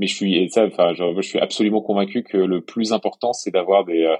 [0.00, 4.16] mais je suis enfin, je, suis absolument convaincu que le plus important, c'est d'avoir des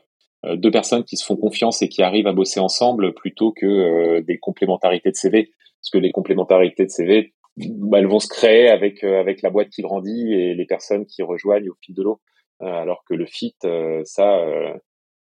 [0.56, 4.38] deux personnes qui se font confiance et qui arrivent à bosser ensemble plutôt que des
[4.38, 5.52] complémentarités de CV.
[5.80, 9.70] Parce que les complémentarités de CV, bah, elles vont se créer avec avec la boîte
[9.70, 12.20] qui grandit et les personnes qui rejoignent au fil de l'eau.
[12.60, 13.56] alors que le fit,
[14.04, 14.44] ça,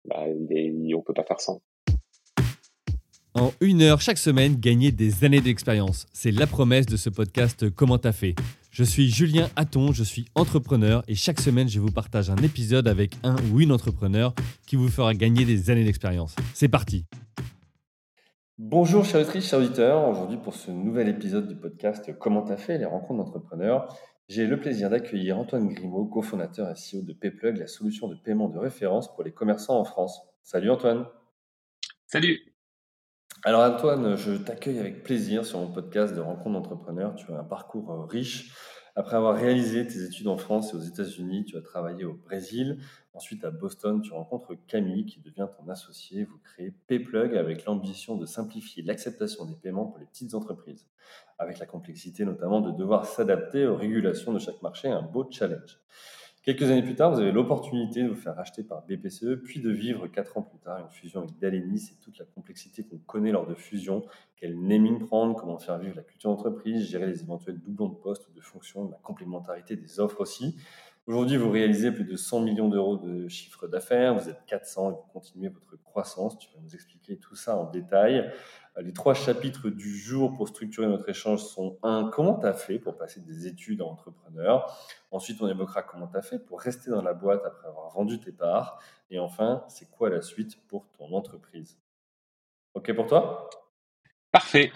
[0.05, 1.61] bah, est, on peut pas faire sans.
[3.35, 6.07] En une heure chaque semaine, gagner des années d'expérience.
[6.13, 8.37] C'est la promesse de ce podcast Comment t'as fait
[8.77, 12.89] Je suis Julien Hatton, je suis entrepreneur et chaque semaine, je vous partage un épisode
[12.89, 14.35] avec un ou une entrepreneur
[14.67, 16.37] qui vous fera gagner des années d'expérience.
[16.53, 17.07] C'est parti
[18.59, 20.07] Bonjour chers auditrices, chers auditeurs.
[20.07, 23.97] Aujourd'hui pour ce nouvel épisode du podcast Comment t'as fait les rencontres d'entrepreneurs,
[24.29, 28.51] j'ai le plaisir d'accueillir Antoine Grimaud, cofondateur et CEO de Payplug, la solution de paiement
[28.51, 30.21] de référence pour les commerçants en France.
[30.43, 31.07] Salut Antoine.
[32.07, 32.56] Salut.
[33.47, 37.15] Alors Antoine, je t'accueille avec plaisir sur mon podcast de rencontres d'entrepreneurs.
[37.15, 38.53] Tu as un parcours euh, riche.
[38.97, 42.81] Après avoir réalisé tes études en France et aux États-Unis, tu as travaillé au Brésil.
[43.15, 46.25] Ensuite, à Boston, tu rencontres Camille qui devient ton associé.
[46.25, 50.89] Vous créez Payplug avec l'ambition de simplifier l'acceptation des paiements pour les petites entreprises,
[51.39, 55.79] avec la complexité notamment de devoir s'adapter aux régulations de chaque marché, un beau challenge.
[56.47, 59.69] Quelques années plus tard, vous avez l'opportunité de vous faire racheter par BPCE, puis de
[59.69, 63.33] vivre quatre ans plus tard une fusion avec Dalenis et toute la complexité qu'on connaît
[63.33, 64.05] lors de fusion,
[64.37, 68.29] quel naming prendre, comment faire vivre la culture d'entreprise, gérer les éventuels doublons de postes
[68.29, 70.55] ou de fonctions, la complémentarité des offres aussi.
[71.09, 74.95] Aujourd'hui, vous réalisez plus de 100 millions d'euros de chiffre d'affaires, vous êtes 400 et
[74.95, 76.39] vous continuez votre croissance.
[76.39, 78.31] Tu vas nous expliquer tout ça en détail.
[78.77, 82.53] Euh, les trois chapitres du jour pour structurer notre échange sont un, comment tu as
[82.53, 84.77] fait pour passer des études à entrepreneur?
[85.11, 88.21] Ensuite, on évoquera comment tu as fait pour rester dans la boîte après avoir vendu
[88.21, 88.79] tes parts.
[89.11, 91.79] Et enfin, c'est quoi la suite pour ton entreprise?
[92.75, 93.49] OK pour toi?
[94.31, 94.73] Parfait.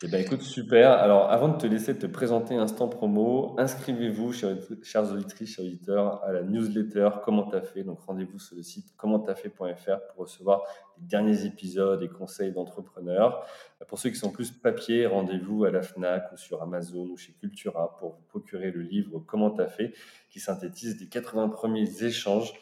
[0.00, 0.92] Eh bien, écoute, super.
[0.92, 6.30] Alors, avant de te laisser te présenter Instant Promo, inscrivez-vous, chers auditrices, chers auditeurs, à
[6.30, 7.82] la newsletter Comment t'as fait?
[7.82, 10.62] Donc, rendez-vous sur le site commenttafait.fr pour recevoir
[10.98, 13.44] les derniers épisodes et conseils d'entrepreneurs.
[13.88, 17.32] Pour ceux qui sont plus papier, rendez-vous à la FNAC ou sur Amazon ou chez
[17.32, 19.94] Cultura pour vous procurer le livre Comment t'as fait,
[20.30, 22.52] qui synthétise les 80 premiers échanges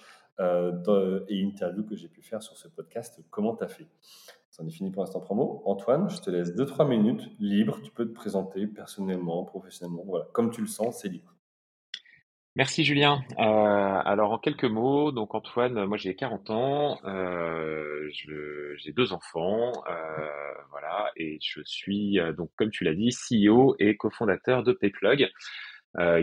[0.41, 3.87] euh, et interviews que j'ai pu faire sur ce podcast Comment t'as fait?
[4.57, 5.61] C'en est fini pour l'instant promo.
[5.67, 7.79] Antoine, je te laisse 2-3 minutes libre.
[7.83, 10.03] Tu peux te présenter personnellement, professionnellement.
[10.07, 11.35] Voilà, comme tu le sens, c'est libre.
[12.55, 13.23] Merci Julien.
[13.39, 19.73] Euh, alors en quelques mots, donc Antoine, moi j'ai 40 ans, euh, j'ai deux enfants,
[19.91, 25.29] euh, voilà, et je suis donc comme tu l'as dit, CEO et cofondateur de Payplug,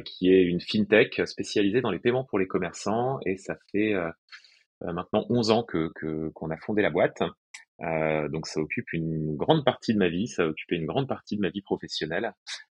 [0.06, 3.94] qui est une fintech spécialisée dans les paiements pour les commerçants, et ça fait
[4.82, 5.92] maintenant 11 ans que
[6.34, 7.22] qu'on a fondé la boîte.
[7.82, 11.08] Euh, donc ça occupe une grande partie de ma vie, ça a occupé une grande
[11.08, 12.34] partie de ma vie professionnelle.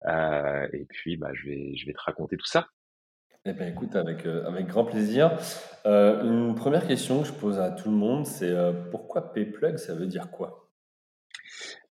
[0.07, 2.69] Euh, et puis bah, je, vais, je vais te raconter tout ça.
[3.47, 5.33] Eh bien, écoute, avec, euh, avec grand plaisir.
[5.85, 8.55] une première question que je pose à tout le monde, c'est
[8.91, 10.71] pourquoi Payplug, ça veut dire quoi?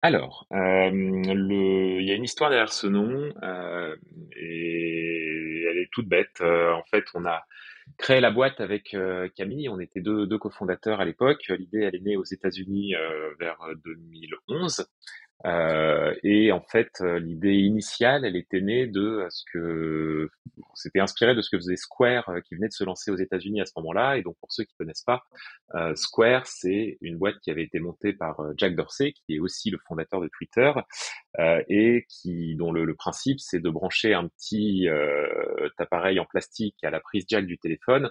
[0.01, 3.29] Alors, le, il y a une histoire derrière ce nom,
[4.35, 6.41] et elle est toute bête.
[6.41, 7.45] en fait, on a
[7.97, 9.69] créé la boîte avec euh, Camille.
[9.69, 11.45] On était deux, deux cofondateurs à l'époque.
[11.49, 14.87] L'idée, elle est née aux États-Unis euh, vers 2011.
[15.43, 20.29] Euh, et en fait, euh, l'idée initiale, elle était née de ce que
[20.73, 23.61] c'était inspiré de ce que faisait Square, euh, qui venait de se lancer aux États-Unis
[23.61, 24.17] à ce moment-là.
[24.17, 25.23] Et donc, pour ceux qui connaissent pas,
[25.95, 29.77] Square, c'est une boîte qui avait été montée par Jack Dorsey, qui est aussi le
[29.87, 30.71] fondateur de Twitter,
[31.67, 34.87] et qui dont le, le principe, c'est de brancher un petit
[35.77, 38.09] appareil en plastique à la prise jack du téléphone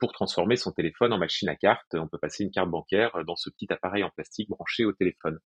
[0.00, 1.94] pour transformer son téléphone en machine à carte.
[1.94, 5.38] On peut passer une carte bancaire dans ce petit appareil en plastique branché au téléphone.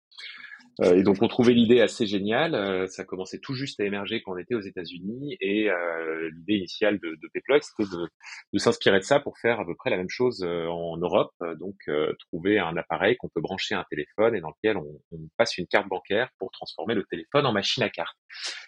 [0.80, 2.54] Euh, et donc on trouvait l'idée assez géniale.
[2.54, 6.54] Euh, ça commençait tout juste à émerger quand on était aux États-Unis et euh, l'idée
[6.54, 8.08] initiale de, de Payplug c'était de,
[8.52, 11.32] de s'inspirer de ça pour faire à peu près la même chose en Europe.
[11.58, 11.76] Donc
[12.30, 15.58] trouver un appareil qu'on peut brancher à un téléphone et dans lequel on, on, passe
[15.58, 18.16] une carte bancaire pour transformer le téléphone en machine à carte.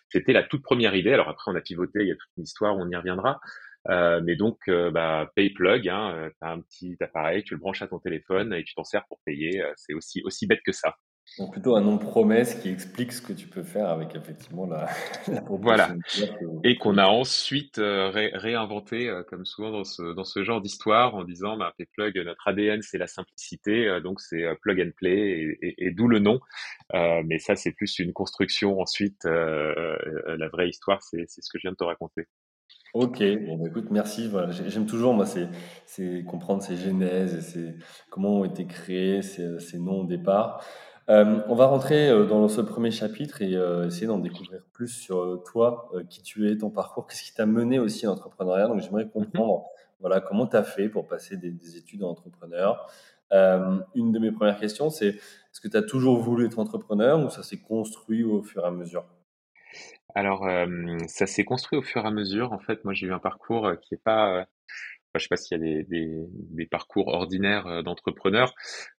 [0.09, 1.13] C'était la toute première idée.
[1.13, 3.41] Alors après on a pivoté, il y a toute une histoire, on y reviendra.
[3.91, 7.83] Euh, mais donc, euh, bah, PayPlug, hein, tu as un petit appareil, tu le branches
[7.83, 9.63] à ton téléphone et tu t'en sers pour payer.
[9.77, 10.95] c'est aussi aussi bête que ça.
[11.39, 14.87] Donc plutôt un nom promesse qui explique ce que tu peux faire avec effectivement la,
[15.29, 15.95] la Voilà.
[16.63, 21.15] Et qu'on a ensuite euh, réinventé, euh, comme souvent dans ce, dans ce genre d'histoire,
[21.17, 25.57] en disant, bah, Payplug, notre ADN, c'est la simplicité, euh, donc c'est plug and play,
[25.61, 26.39] et, et, d'où le nom.
[26.93, 29.25] mais ça, c'est plus une construction ensuite.
[29.25, 32.29] la vraie histoire, c'est ce que je viens de te raconter.
[32.93, 34.29] Ok, bon, bah, écoute, merci.
[34.29, 37.75] Voilà, j'aime toujours, moi, c'est comprendre ces genèses et
[38.09, 40.65] comment ont été créés ces, ces noms au départ.
[41.09, 43.53] On va rentrer dans ce premier chapitre et
[43.87, 47.79] essayer d'en découvrir plus sur toi, qui tu es, ton parcours, qu'est-ce qui t'a mené
[47.79, 48.69] aussi à l'entrepreneuriat.
[48.69, 49.67] Donc j'aimerais mmh comprendre
[50.01, 52.87] voilà, comment tu as fait pour passer des, études en entrepreneur.
[53.31, 57.31] une de mes premières questions, c'est est-ce que tu as toujours voulu être entrepreneur ou
[57.31, 59.05] ça s'est construit au fur et à mesure?
[60.15, 60.47] Alors,
[61.07, 62.53] ça s'est construit au fur et à mesure.
[62.53, 64.47] En fait, moi, j'ai eu un parcours qui est pas,
[65.19, 68.55] je sais pas s'il y a des, des, des parcours ordinaires euh, d'entrepreneurs,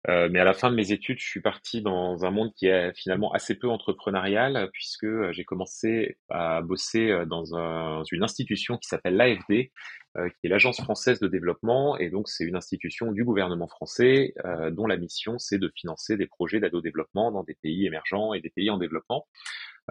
[0.07, 2.67] euh, mais à la fin de mes études, je suis parti dans un monde qui
[2.67, 8.77] est finalement assez peu entrepreneurial, puisque euh, j'ai commencé à bosser dans un, une institution
[8.77, 9.71] qui s'appelle l'AFD,
[10.15, 14.33] qui est l'Agence française de développement, et donc c'est une institution du gouvernement français
[14.71, 18.49] dont la mission c'est de financer des projets d'ado-développement dans des pays émergents et des
[18.49, 19.27] pays en développement.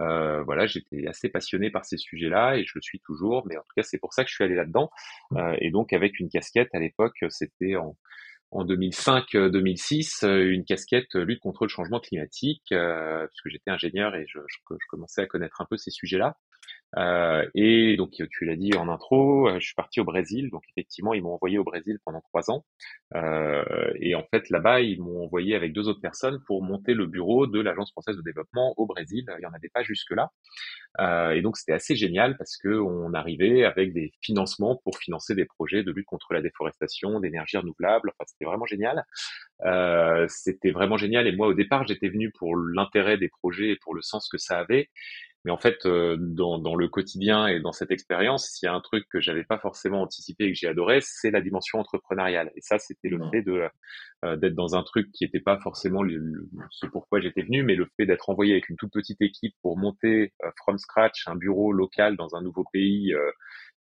[0.00, 3.62] Euh, voilà, j'étais assez passionné par ces sujets-là et je le suis toujours, mais en
[3.62, 4.90] tout cas, c'est pour ça que je suis allé là-dedans.
[5.34, 7.96] Euh, et donc, avec une casquette à l'époque, c'était en,
[8.50, 14.40] en 2005-2006, euh, une casquette lutte contre le changement climatique, puisque j'étais ingénieur et je,
[14.48, 16.36] je, je, commençais à connaître un peu ces sujets-là.
[16.96, 20.50] Euh, et donc, tu l'as dit en intro, euh, je suis parti au Brésil.
[20.50, 22.64] Donc, effectivement, ils m'ont envoyé au Brésil pendant trois ans.
[23.14, 27.06] Euh, et en fait, là-bas, ils m'ont envoyé avec deux autres personnes pour monter le
[27.06, 29.24] bureau de l'Agence française de développement au Brésil.
[29.36, 30.30] Il n'y en avait pas jusque-là.
[31.00, 35.34] Euh, et donc, c'était assez génial parce que on arrivait avec des financements pour financer
[35.34, 38.10] des projets de lutte contre la déforestation, d'énergie renouvelable.
[38.10, 39.04] Enfin, c'était vraiment génial.
[39.64, 41.26] Euh, c'était vraiment génial.
[41.26, 44.38] Et moi, au départ, j'étais venu pour l'intérêt des projets et pour le sens que
[44.38, 44.90] ça avait.
[45.44, 48.74] Mais en fait, euh, dans, dans, le quotidien et dans cette expérience, s'il y a
[48.74, 52.50] un truc que j'avais pas forcément anticipé et que j'ai adoré, c'est la dimension entrepreneuriale.
[52.56, 53.68] Et ça, c'était le fait de
[54.24, 57.74] euh, d'être dans un truc qui n'était pas forcément le, ce pourquoi j'étais venu, mais
[57.74, 61.36] le fait d'être envoyé avec une toute petite équipe pour monter euh, from scratch un
[61.36, 63.14] bureau local dans un nouveau pays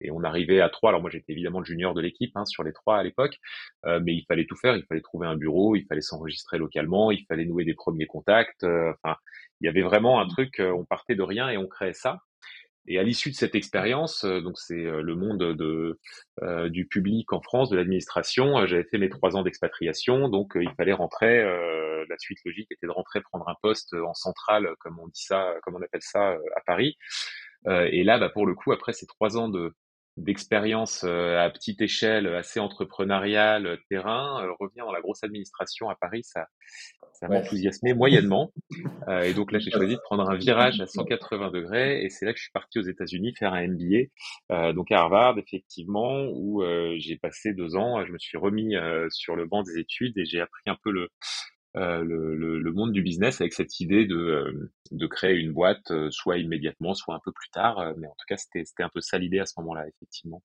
[0.01, 0.89] et on arrivait à trois.
[0.89, 3.37] Alors moi j'étais évidemment le junior de l'équipe hein, sur les trois à l'époque,
[3.85, 4.75] euh, mais il fallait tout faire.
[4.75, 8.63] Il fallait trouver un bureau, il fallait s'enregistrer localement, il fallait nouer des premiers contacts.
[8.63, 9.17] Euh, enfin,
[9.61, 10.59] il y avait vraiment un truc.
[10.59, 12.19] Euh, on partait de rien et on créait ça.
[12.87, 15.99] Et à l'issue de cette expérience, donc c'est le monde de,
[16.69, 18.65] du public en France, de l'administration.
[18.65, 21.43] J'avais fait mes trois ans d'expatriation, donc il fallait rentrer.
[21.43, 25.53] la suite logique était de rentrer prendre un poste en centrale, comme on dit ça,
[25.61, 26.97] comme on appelle ça à Paris.
[27.67, 29.75] et là, bah, pour le coup, après ces trois ans de,
[30.17, 35.89] d'expérience euh, à petite échelle, assez entrepreneuriale, euh, terrain, euh, revenir dans la grosse administration
[35.89, 36.47] à Paris, ça,
[37.21, 38.51] ça m'enthousiasmait moyennement.
[39.23, 42.33] et donc là, j'ai choisi de prendre un virage à 180 degrés, et c'est là
[42.33, 46.63] que je suis parti aux États-Unis faire un MBA, donc à Harvard, effectivement, où
[46.97, 48.03] j'ai passé deux ans.
[48.05, 48.75] Je me suis remis
[49.09, 51.07] sur le banc des études et j'ai appris un peu le,
[51.77, 55.89] euh, le, le, monde du business avec cette idée de, euh, de créer une boîte,
[55.91, 57.93] euh, soit immédiatement, soit un peu plus tard.
[57.97, 60.41] mais en tout cas, c'était un peu ça l'idée à ce moment-là, effectivement.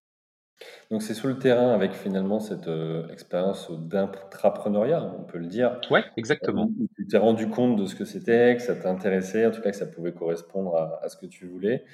[0.90, 2.68] Donc c'est sur le terrain avec finalement cette
[3.10, 5.80] expérience d'intrapreneuriat, on peut le dire.
[5.90, 6.70] Ouais, exactement.
[6.96, 9.76] tu t'es rendu compte de ce que c'était, que ça t'intéressait, en tout cas que
[9.76, 11.84] ça pouvait correspondre à, à ce que tu voulais.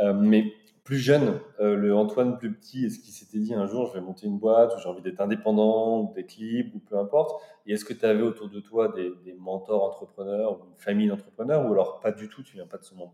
[0.00, 0.52] mais
[0.84, 4.00] plus jeune, euh, le Antoine plus petit, est-ce qu'il s'était dit un jour je vais
[4.00, 7.40] monter une boîte ou j'ai envie d'être indépendant ou d'être libre ou peu importe?
[7.66, 11.68] Et est-ce que tu avais autour de toi des, mentors entrepreneurs ou une famille d'entrepreneurs
[11.68, 13.10] ou alors pas du tout, tu viens pas de ce monde?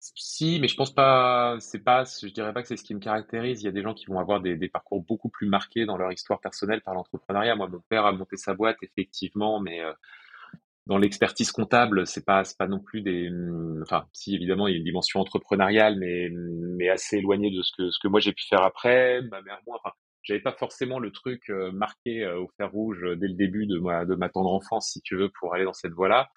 [0.00, 3.00] Si, mais je pense pas, c'est pas, je dirais pas que c'est ce qui me
[3.00, 3.62] caractérise.
[3.62, 6.12] Il y a des gens qui vont avoir des, parcours beaucoup plus marqués dans leur
[6.12, 7.56] histoire personnelle par l'entrepreneuriat.
[7.56, 9.92] Moi, mon père a monté sa boîte, effectivement, mais euh,
[10.86, 14.74] dans l'expertise comptable, c'est pas pas non plus des mm, enfin si évidemment il y
[14.74, 18.32] a une dimension entrepreneuriale mais mais assez éloignée de ce que ce que moi j'ai
[18.32, 22.40] pu faire après, ma mère moi enfin j'avais pas forcément le truc euh, marqué euh,
[22.40, 25.30] au fer rouge dès le début de ma de ma tendre enfance si tu veux
[25.40, 26.30] pour aller dans cette voie-là.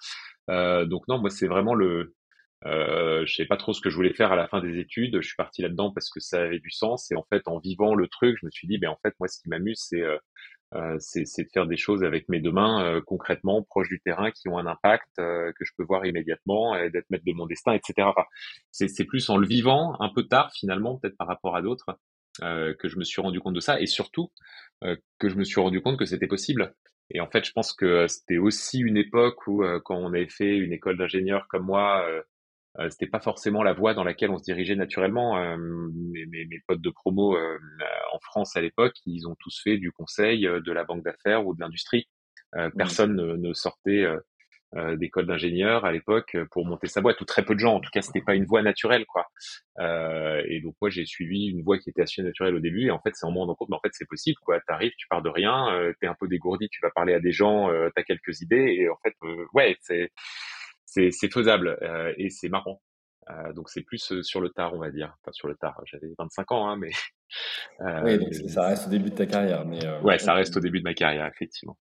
[0.86, 2.14] Donc non, moi c'est vraiment le
[2.66, 5.16] euh, je sais pas trop ce que je voulais faire à la fin des études.
[5.20, 7.10] Je suis parti là-dedans parce que ça avait du sens.
[7.10, 9.28] Et en fait, en vivant le truc, je me suis dit, ben en fait, moi,
[9.28, 10.02] ce qui m'amuse, c'est
[10.74, 14.30] euh, c'est de faire des choses avec mes deux mains euh, concrètement proches du terrain
[14.30, 17.44] qui ont un impact euh, que je peux voir immédiatement et d'être maître de mon
[17.44, 18.24] destin etc enfin,
[18.70, 21.98] c'est plus en le vivant un peu tard finalement peut-être par rapport à d'autres
[22.40, 24.32] que je me suis rendu compte de ça et surtout
[24.80, 26.74] que je me suis rendu compte que c'était possible
[27.10, 30.56] et en fait je pense que c'était aussi une époque où quand on avait fait
[30.56, 32.08] une école d'ingénieur comme moi
[32.78, 35.38] euh, c'était pas forcément la voie dans laquelle on se dirigeait naturellement.
[35.38, 37.58] Euh, mes, mes, mes, potes de promo euh,
[38.12, 41.54] en France à l'époque, ils ont tous fait du conseil, de la banque d'affaires ou
[41.54, 42.08] de l'industrie.
[42.76, 44.06] Personne ne, ne sortait
[44.96, 47.76] d'école d'ingénieur à l'époque pour monter sa boîte, ou très peu de gens.
[47.76, 49.26] En tout cas, c'était pas une voie naturelle, quoi.
[49.78, 52.88] Euh, et donc moi, j'ai suivi une voie qui était assez naturelle au début.
[52.88, 54.60] Et en fait, c'est en me rendant compte, mais en fait, c'est possible, quoi.
[54.68, 57.32] T'arrives, tu pars de rien, euh, t'es un peu dégourdi, tu vas parler à des
[57.32, 59.14] gens, euh, t'as quelques idées, et en fait,
[59.54, 60.10] ouais, c'est
[60.92, 62.82] c'est faisable euh, et c'est marrant.
[63.30, 65.14] Euh, donc c'est plus euh, sur le tard, on va dire.
[65.20, 66.90] Enfin sur le tard, j'avais 25 ans, hein, mais.
[68.04, 69.64] oui, donc ça reste au début de ta carrière.
[69.64, 71.76] Mais, ouais, ça reste au début de ma carrière, effectivement.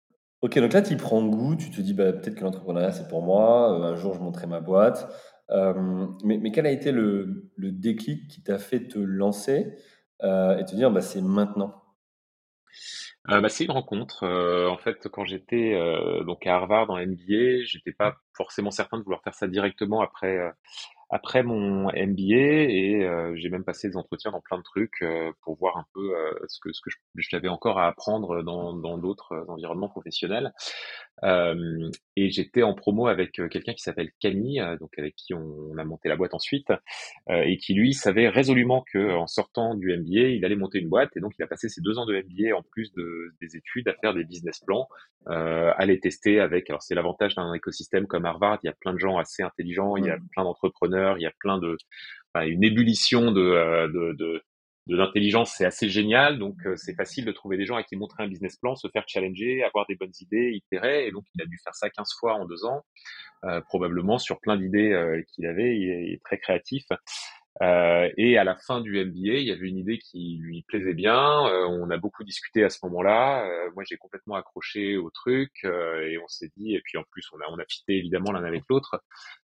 [0.41, 3.23] OK, donc là, tu prends goût, tu te dis: «Bah, peut-être que l'entrepreneuriat, c'est pour
[3.23, 5.07] moi, un jour je monterai ma boîte».
[5.49, 9.73] Mais mais quel a été le le déclic qui t'a fait te lancer,
[10.21, 11.81] et te dire: «Bah, c'est maintenant»?
[13.29, 16.97] Heu, bah, c'est une rencontre, heu, en fait, quand j'étais, heu, donc à Harvard en
[16.97, 20.37] MBA, j'étais pas forcément certain de vouloir faire ça directement après,
[21.09, 25.31] après mon MBA et heu, j'ai même passé des entretiens dans plein de trucs, heu,
[25.41, 28.97] pour voir un peu, heu, ce que ce que j'avais encore à apprendre dans dans
[28.97, 30.51] d'autres, heu, environnements professionnels.
[31.23, 35.33] Euh, et j'étais en promo avec euh, quelqu'un qui s'appelle Camille, euh, donc avec qui
[35.33, 36.69] on, on, a monté la boîte ensuite,
[37.29, 40.89] euh, et qui lui savait résolument que en sortant du MBA, il allait monter une
[40.89, 43.55] boîte, et donc il a passé ses deux ans de MBA en plus de, des
[43.55, 44.87] études à faire des business plans,
[45.27, 46.69] euh, à les tester avec.
[46.69, 49.97] Alors c'est l'avantage d'un écosystème comme Harvard, il y a plein de gens assez intelligents,
[49.97, 51.77] il y a plein d'entrepreneurs, il y a plein de
[52.45, 54.43] une ébullition de, de, de
[54.87, 56.39] de l'intelligence, c'est assez génial.
[56.39, 58.87] Donc, euh, c'est facile de trouver des gens à qui montrer un business plan, se
[58.87, 61.07] faire challenger, avoir des bonnes idées, itérer.
[61.07, 62.85] Et donc, il a dû faire ça 15 fois en deux ans,
[63.43, 65.77] euh, probablement sur plein d'idées euh, qu'il avait.
[65.77, 66.85] Il est, très créatif.
[67.61, 70.93] Euh, et à la fin du MBA, il y avait une idée qui lui plaisait
[70.93, 71.47] bien.
[71.47, 73.45] Euh, on a beaucoup discuté à ce moment-là.
[73.45, 76.75] Euh, moi, j'ai complètement accroché au truc et on s'est dit.
[76.75, 79.01] Et puis en plus, on a on a fité évidemment l'un avec l'autre.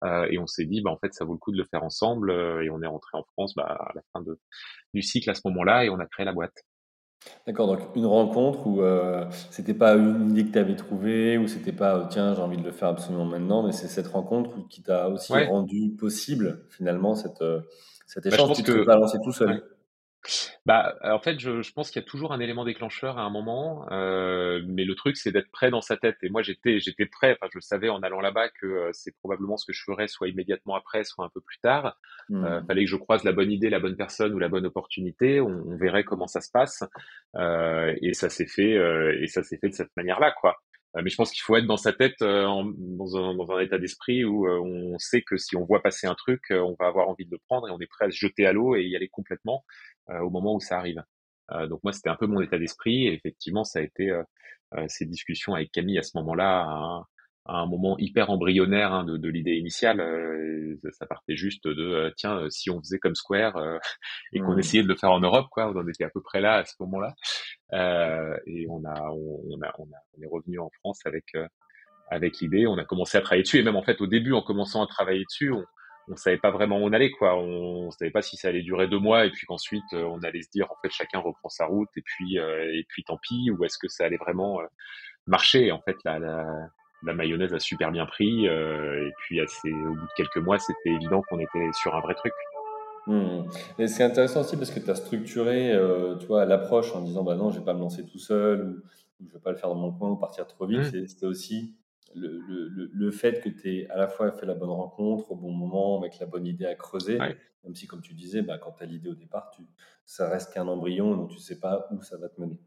[0.03, 2.31] et on s'est dit, bah en fait, ça vaut le coup de le faire ensemble.
[2.63, 4.39] et on est rentré en France bah, à la fin de,
[4.93, 6.63] du cycle à ce moment-là et on a créé la boîte.
[7.45, 11.47] D'accord, donc une rencontre où euh, c'était pas une idée que tu avais trouvée, ou
[11.47, 14.81] c'était pas tiens j'ai envie de le faire absolument maintenant, mais c'est cette rencontre qui
[14.81, 15.45] t'a aussi ouais.
[15.45, 17.43] rendu possible finalement cette,
[18.09, 18.37] cet échange.
[18.37, 19.23] Bah, je pense tu que...
[19.23, 19.49] tout seul.
[19.49, 19.61] Ouais.
[20.65, 23.29] Bah, en fait, je, je pense qu'il y a toujours un élément déclencheur à un
[23.29, 26.17] moment, euh, mais le truc, c'est d'être prêt dans sa tête.
[26.23, 27.37] Et moi, j'étais, j'étais prêt.
[27.39, 30.27] Enfin, je savais en allant là-bas que euh, c'est probablement ce que je ferais, soit
[30.27, 31.97] immédiatement après, soit un peu plus tard.
[32.27, 32.43] Mmh.
[32.43, 35.39] Euh, fallait que je croise la bonne idée, la bonne personne ou la bonne opportunité.
[35.39, 36.83] On, on verrait comment ça se passe.
[37.35, 38.73] Euh, et ça s'est fait,
[39.21, 40.57] et ça s'est fait de cette manière-là, quoi.
[40.95, 43.51] Euh, mais je pense qu'il faut être dans sa tête, euh, en, dans, un, dans,
[43.51, 46.75] un, état d'esprit où euh, on sait que si on voit passer un truc, on
[46.79, 48.75] va avoir envie de le prendre et on est prêt à se jeter à l'eau
[48.75, 49.65] et y aller complètement
[50.07, 51.03] au moment où ça arrive.
[51.69, 54.11] donc moi, c'était un peu mon état d'esprit effectivement, ça a été
[54.87, 57.03] ces discussions avec Camille à ce moment-là
[57.49, 59.99] à un moment hyper embryonnaire hein, de, de l'idée initiale.
[59.99, 63.77] Euh, ça partait juste de euh, tiens, si on faisait comme Square euh,
[64.33, 64.59] et qu'on mmh.
[64.59, 66.65] essayait de le faire en Europe, quoi, on en était à peu près là à
[66.65, 67.15] ce moment-là.
[68.45, 71.25] et on a, on, on, a, on, a, on est revenu en France avec
[72.11, 72.65] avec l'idée.
[72.67, 74.87] On a commencé à travailler dessus et même en fait au début, en commençant à
[74.87, 75.65] travailler dessus, on
[76.11, 78.63] on savait pas vraiment où on allait quoi on, on savait pas si ça allait
[78.63, 81.67] durer deux mois et puis qu'ensuite on allait se dire en fait chacun reprend sa
[81.67, 84.59] route et puis et puis tant pis ou est-ce que ça allait vraiment
[85.27, 86.71] marcher en fait la, la,
[87.03, 88.47] la mayonnaise a super bien pris.
[88.47, 92.01] Euh, et puis, assez, au bout de quelques mois, c'était évident qu'on était sur un
[92.01, 92.33] vrai truc.
[93.07, 93.49] Mmh.
[93.79, 97.23] Et c'est intéressant aussi parce que tu as structuré euh, tu vois, l'approche en disant
[97.23, 99.57] bah non, je vais pas me lancer tout seul ou, ou je vais pas le
[99.57, 100.93] faire dans mon coin ou partir trop vite.
[100.93, 101.07] Mmh.
[101.07, 101.75] C'était aussi
[102.13, 105.35] le, le, le, fait que tu aies à la fois fait la bonne rencontre au
[105.35, 107.19] bon moment avec la bonne idée à creuser.
[107.19, 107.37] Ouais.
[107.63, 109.63] Même si, comme tu disais, bah, quand tu as l'idée au départ, tu,
[110.05, 112.59] ça reste qu'un embryon donc tu sais pas où ça va te mener.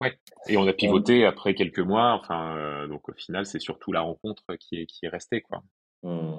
[0.00, 0.18] Ouais.
[0.48, 2.12] Et on a pivoté euh, après quelques mois.
[2.12, 5.62] Enfin, euh, donc au final, c'est surtout la rencontre qui est, qui est restée, quoi.
[6.02, 6.34] Mmh.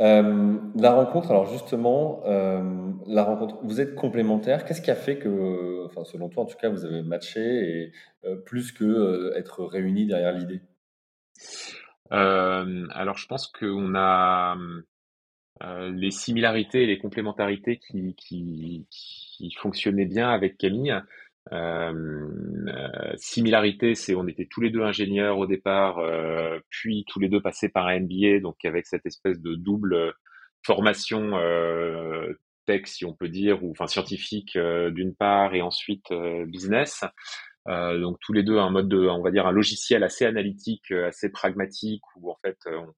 [0.00, 4.64] Euh, la rencontre, alors justement, euh, la rencontre, vous êtes complémentaires.
[4.64, 7.92] Qu'est-ce qui a fait que, enfin, selon toi, en tout cas, vous avez matché et
[8.24, 10.60] euh, plus que euh, être réunis derrière l'idée?
[12.10, 14.56] Alors, je pense qu'on a
[15.62, 21.00] les similarités et les complémentarités qui, qui, qui fonctionnaient bien avec Camille.
[21.52, 22.28] Euh,
[22.68, 27.28] euh, similarité, c'est on était tous les deux ingénieurs au départ, euh, puis tous les
[27.28, 30.14] deux passés par un MBA, donc avec cette espèce de double
[30.64, 32.34] formation euh,
[32.66, 36.12] tech, si on peut dire, ou enfin scientifique euh, d'une part, et ensuite
[36.46, 37.04] business.
[37.66, 41.30] donc tous les deux un mode de, on va dire un logiciel assez analytique, assez
[41.30, 42.92] pragmatique, où en fait on,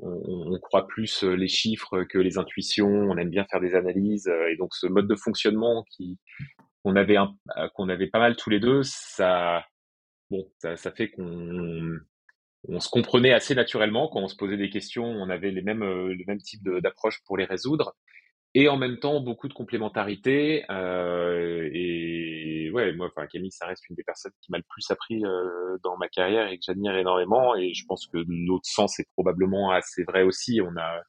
[0.00, 4.28] on, on, croit plus les chiffres que les intuitions, on aime bien faire des analyses,
[4.50, 6.18] et donc ce mode de fonctionnement qui,
[6.86, 9.64] qu'on avait euh, qu'on avait pas mal tous les deux, ça,
[10.30, 11.98] bon, ça, fait qu'on
[12.68, 15.82] on se comprenait assez naturellement quand on se posait des questions, on avait les mêmes,
[15.82, 17.96] euh, le même type d'approche pour les résoudre,
[18.54, 20.64] et en même temps beaucoup de complémentarité.
[20.70, 24.88] Euh, et ouais, moi, enfin Camille, ça reste une des personnes qui m'a le plus
[24.90, 25.22] appris
[25.82, 27.56] dans ma carrière et que j'admire énormément.
[27.56, 30.60] Et je pense que notre sens est probablement assez vrai aussi.
[30.62, 31.02] On a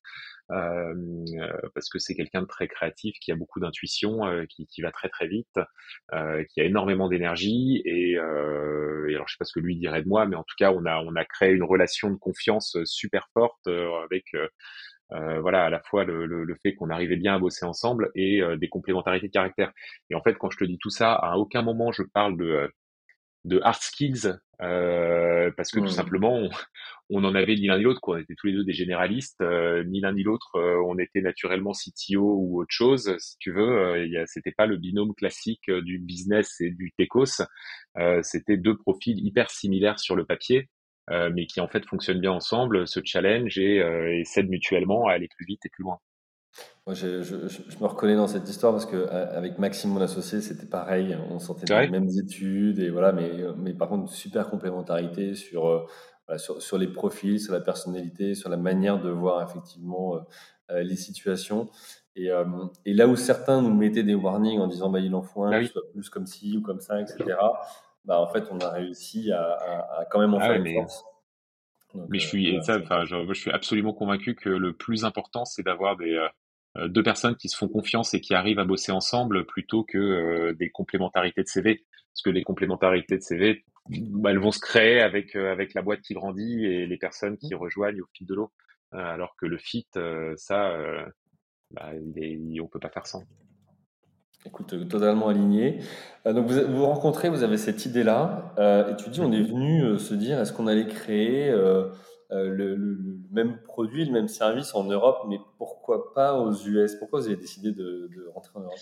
[0.50, 5.10] parce que c'est quelqu'un de très créatif, qui a beaucoup d'intuition, qui, qui, va très
[5.10, 5.60] très vite,
[6.12, 10.08] qui a énormément d'énergie et, et, alors je sais pas ce que lui dirait de
[10.08, 13.28] moi, mais en tout cas on a on a créé une relation de confiance super
[13.34, 14.34] forte avec
[15.14, 18.12] euh, voilà, à la fois le, le, le fait qu'on arrivait bien à bosser ensemble
[18.16, 19.72] et euh, des complémentarités de caractère.
[20.10, 22.70] Et en fait, quand je te dis tout ça, à aucun moment je parle de
[23.46, 25.90] de hard skills euh, parce que tout mmh.
[25.90, 26.50] simplement
[27.10, 28.18] on, en avait ni l'un ni l'autre quoi.
[28.18, 31.22] On était tous les deux des généralistes euh, ni l'un ni l'autre euh, on était
[31.22, 34.04] naturellement CTO ou autre chose si tu veux.
[34.06, 37.44] Il c'était pas le binôme classique du business et du techos.
[38.24, 40.70] C'était deux profils hyper similaires sur le papier
[41.10, 45.30] mais qui en fait fonctionnent bien ensemble se challenge et, et s'aident mutuellement à aller
[45.30, 46.00] plus vite et plus loin
[46.88, 50.00] moi, je, je, je, me reconnais dans cette histoire parce que euh, avec Maxime, mon
[50.00, 51.18] associé, c'était pareil.
[51.30, 55.86] On sentait les mêmes études et voilà, mais, mais par contre, super complémentarité sur, euh,
[56.38, 60.16] sur, sur, les profils, sur la personnalité, sur la manière de voir effectivement
[60.72, 61.70] euh, les situations.
[62.16, 62.30] Et,
[62.86, 65.52] et, là où certains nous mettaient des warnings en disant bah, il en faut un,
[65.52, 67.36] ah soit plus comme ci ou comme ça, etc.
[68.06, 71.04] Bah, en fait, on a réussi à, à, quand même en ah faire une force.
[72.08, 75.98] mais je suis, ça, je, je suis absolument convaincu que le plus important, c'est d'avoir
[75.98, 76.28] des, euh,
[76.88, 80.54] deux personnes qui se font confiance et qui arrivent à bosser ensemble plutôt que euh,
[80.54, 81.86] des complémentarités de CV.
[82.14, 85.82] Parce que les complémentarités de CV, bah, elles vont se créer avec euh, avec la
[85.82, 88.52] boîte qui grandit et les personnes qui rejoignent au fil de l'eau.
[88.92, 89.88] alors que le fit,
[90.38, 90.78] ça,
[91.72, 93.24] bah, il on peut pas faire sans.
[94.46, 95.80] Écoute, totalement aligné.
[96.26, 98.54] donc vous vous rencontrez, vous avez cette idée-là,
[98.90, 101.52] et tu dis on est venu se dire est-ce qu'on allait créer
[102.32, 102.78] euh, le,
[103.32, 107.38] même produit, le même service en Europe, mais pourquoi pas aux US Pourquoi vous avez
[107.38, 108.80] décidé de, rentrer en Europe?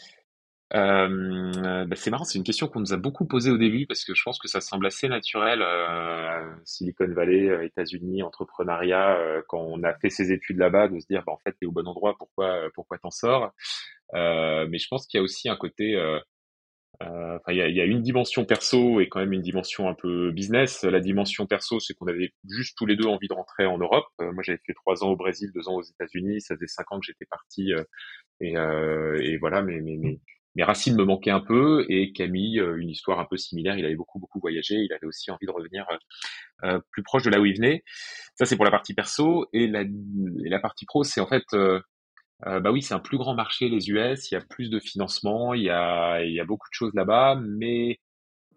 [0.73, 4.03] Euh, bah, c'est marrant, c'est une question qu'on nous a beaucoup posée au début parce
[4.03, 9.83] que je pense que ça semble assez naturel, euh, Silicon Valley, États-Unis, entrepreneuriat, quand on
[9.83, 12.15] a fait ses études là-bas, de se dire bah, en fait t'es au bon endroit,
[12.17, 13.53] pourquoi pourquoi t'en sors?
[14.13, 15.95] Mais je pense qu'il y a aussi un côté
[17.03, 20.83] euh, il y, a, une dimension perso et quand même une dimension un peu business.
[20.83, 24.05] La dimension perso, c'est qu'on avait juste tous les deux envie de rentrer en Europe.
[24.21, 26.41] Euh, moi, j'avais fait trois ans au Brésil, deux ans aux États-Unis.
[26.41, 30.19] Ça faisait cinq ans que j'étais parti euh, et, voilà, mes, mes,
[30.63, 31.85] racines me manquaient un peu.
[31.89, 33.77] Et Camille, une histoire un peu similaire.
[33.77, 34.75] Il avait beaucoup beaucoup voyagé.
[34.75, 35.85] Il avait aussi envie de revenir
[36.91, 37.83] plus proche de là où il venait.
[38.35, 39.47] Ça, c'est pour la partie perso.
[39.53, 41.45] Et la, et la partie pro, c'est en fait
[42.47, 44.79] euh, bah oui, c'est un plus grand marché les US, il y a plus de
[44.79, 47.99] financement, il y a, il y a beaucoup de choses là-bas, mais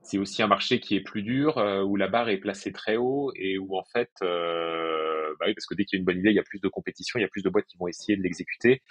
[0.03, 2.97] c'est aussi un marché qui est plus dur, euh, où la barre est placée très
[2.97, 6.07] haut et où en fait, euh, bah oui, parce que dès qu'il y a une
[6.07, 7.77] bonne idée, il y a plus de compétition, il y a plus de boîtes qui
[7.77, 8.83] vont essayer de l'exécuter,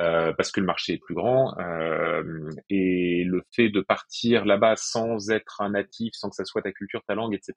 [0.00, 1.56] euh, parce que le marché est plus grand.
[1.58, 6.62] Euh, et le fait de partir là-bas sans être un natif, sans que ça soit
[6.62, 7.54] ta culture, ta langue, etc.,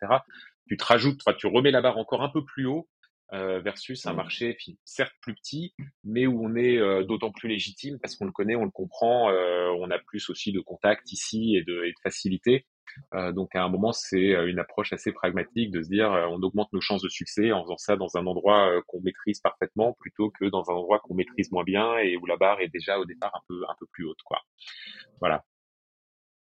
[0.68, 2.88] tu te rajoutes, tu remets la barre encore un peu plus haut
[3.34, 4.16] euh, versus un mmh.
[4.16, 5.74] marché certes plus petit,
[6.06, 9.30] mais où on est euh, d'autant plus légitime parce qu'on le connaît, on le comprend,
[9.30, 12.66] euh, on a plus aussi de contacts ici et de, et de facilité.
[13.34, 16.82] donc à un moment, c'est une approche assez pragmatique de se dire on augmente nos
[16.82, 20.72] chances de succès en faisant ça dans un endroit qu'on maîtrise parfaitement plutôt que dans
[20.72, 23.42] un endroit qu'on maîtrise moins bien et où la barre est déjà au départ un
[23.50, 24.40] peu un peu plus haute quoi.
[25.20, 25.44] Voilà.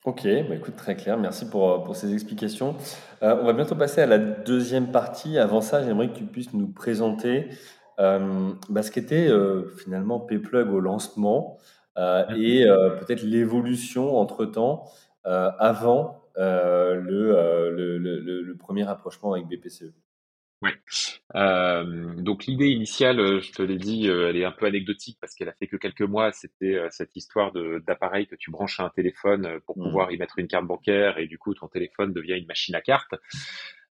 [0.07, 1.19] Ok, bah écoute, très clair.
[1.19, 2.77] Merci pour, euh, pour ces explications.
[3.25, 5.37] Euh, on va bientôt passer à la deuxième partie.
[5.37, 7.49] Avant ça, j'aimerais que tu puisses nous présenter
[7.99, 11.59] euh, bah, ce qu'était euh, finalement Payplug au lancement
[11.97, 12.65] et
[13.01, 14.85] peut-être l'évolution entre-temps
[15.25, 17.01] avant le,
[17.71, 19.95] le, le, le, premier rapprochement avec BPCE.
[20.63, 20.71] Oui.
[21.35, 25.19] Euh, donc l'idée initiale, euh, je te l'ai dit, euh, elle est un peu anecdotique
[25.21, 26.33] parce qu'elle a fait que quelques mois.
[26.33, 29.83] C'était cette histoire de d'appareil que tu branches à un téléphone pour mmh.
[29.83, 32.81] pouvoir y mettre une carte bancaire et du coup ton téléphone devient une machine à
[32.81, 33.15] cartes.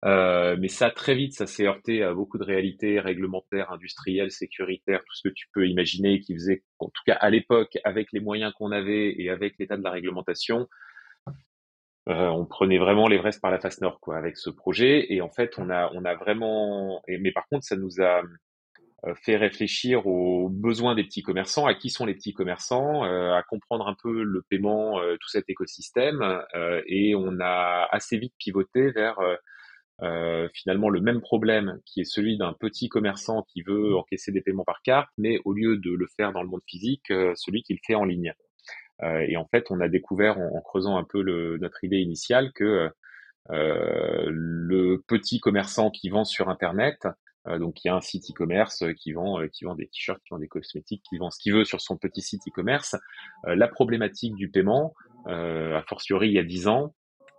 [0.04, 5.16] mais ça très vite, ça s'est heurté à beaucoup de réalités réglementaires, industrielles, sécuritaires, tout
[5.16, 8.54] ce que tu peux imaginer, qui faisait, en tout cas à l'époque, avec les moyens
[8.54, 10.68] qu'on avait et avec l'état de la réglementation,
[12.08, 15.12] euh, on prenait vraiment l'Everest par la face nord, quoi, avec ce projet.
[15.14, 17.02] Et en fait, on a, on a vraiment.
[17.08, 18.22] mais par contre, ça nous a
[19.06, 23.34] euh, fait réfléchir aux besoins des petits commerçants, à qui sont les petits commerçants, euh,
[23.34, 26.44] à comprendre un peu le paiement, tout cet écosystème.
[26.88, 29.18] et on a assez vite pivoté vers
[30.54, 34.66] finalement le même problème qui est celui d'un petit commerçant qui veut encaisser des paiements
[34.66, 37.80] par carte, mais au lieu de le faire dans le monde physique, celui qui le
[37.86, 38.34] fait en ligne.
[39.04, 42.52] Euh, et en fait, on a découvert en, creusant un peu le, notre idée initiale
[42.54, 42.90] que
[43.52, 47.08] euh, le petit commerçant qui vend sur Internet,
[47.48, 50.30] euh, donc il y a un site e-commerce qui vend qui vend des t-shirts, qui
[50.32, 52.96] vend des cosmétiques, qui vend ce qu'il veut sur son petit site e-commerce.
[53.46, 54.94] la problématique du paiement,
[55.26, 56.96] a fortiori il y a 10 ans,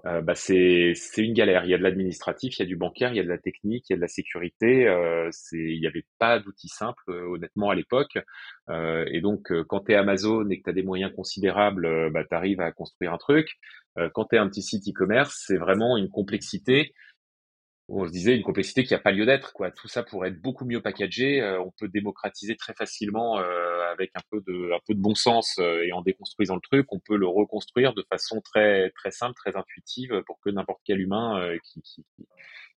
[0.07, 1.65] euh, bah c'est une galère.
[1.65, 3.39] Il y a de l'administratif, il y a du bancaire, il y a de la
[3.39, 4.87] technique, il y a de la sécurité.
[4.87, 8.19] Euh, il n'y avait pas d'outils simples, euh, honnêtement, à l'époque.
[8.69, 12.11] Euh, et donc, euh, quand tu es Amazon et que tu as des moyens considérables,
[12.13, 13.59] bah, tu arrives à construire un truc.
[14.13, 16.93] quand tu es un petit site e-commerce, c'est vraiment une complexité
[17.89, 19.53] on se disait une complexité qui a pas lieu d'être.
[19.53, 19.71] Quoi.
[19.71, 21.41] Tout ça pourrait être beaucoup mieux packagé.
[21.41, 25.15] Euh, on peut démocratiser très facilement euh, avec un peu de, un peu de bon
[25.15, 29.13] sens euh, et en déconstruisant le truc, on peut le reconstruire de façon très, très
[29.13, 32.05] simple, très intuitive pour que n'importe quel humain qui, qui,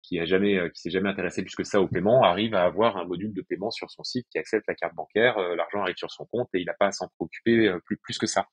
[0.01, 2.97] qui a jamais, qui s'est jamais intéressé plus que ça au paiement arrive à avoir
[2.97, 6.11] un module de paiement sur son site qui accepte la carte bancaire, l'argent arrive sur
[6.11, 8.47] son compte et il n'a pas à s'en préoccuper plus, plus que ça.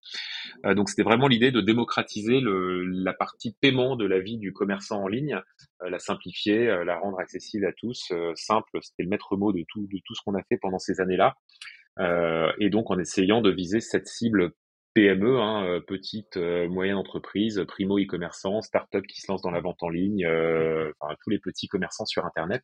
[0.64, 5.02] donc c'était vraiment l'idée de démocratiser le, la partie paiement de la vie du commerçant
[5.02, 5.40] en ligne,
[5.88, 8.79] la simplifier euh, la rendre accessible à tous, euh, simple.
[8.83, 11.37] C'était le maître mot de tout, de tout ce qu'on a fait pendant ces années-là.
[12.01, 14.53] Euh, et donc en essayant de viser cette cible
[14.94, 19.88] PME, hein, petite, moyenne entreprise, primo e-commerçant, start-up qui se lance dans la vente en
[19.88, 22.62] ligne, enfin, tous les petits commerçants sur Internet,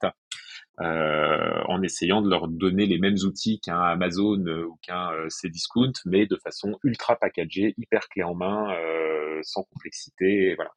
[0.79, 6.37] en essayant de leur donner les mêmes outils qu'un Amazon ou qu'un Cdiscount, mais de
[6.37, 8.77] façon ultra packagée, hyper clé en main,
[9.43, 10.71] sans complexité, voilà.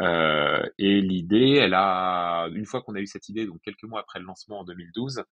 [0.00, 4.00] Euh, et l'idée, elle a, une fois qu'on a eu cette idée, donc quelques mois
[4.00, 5.24] après le lancement en 2012,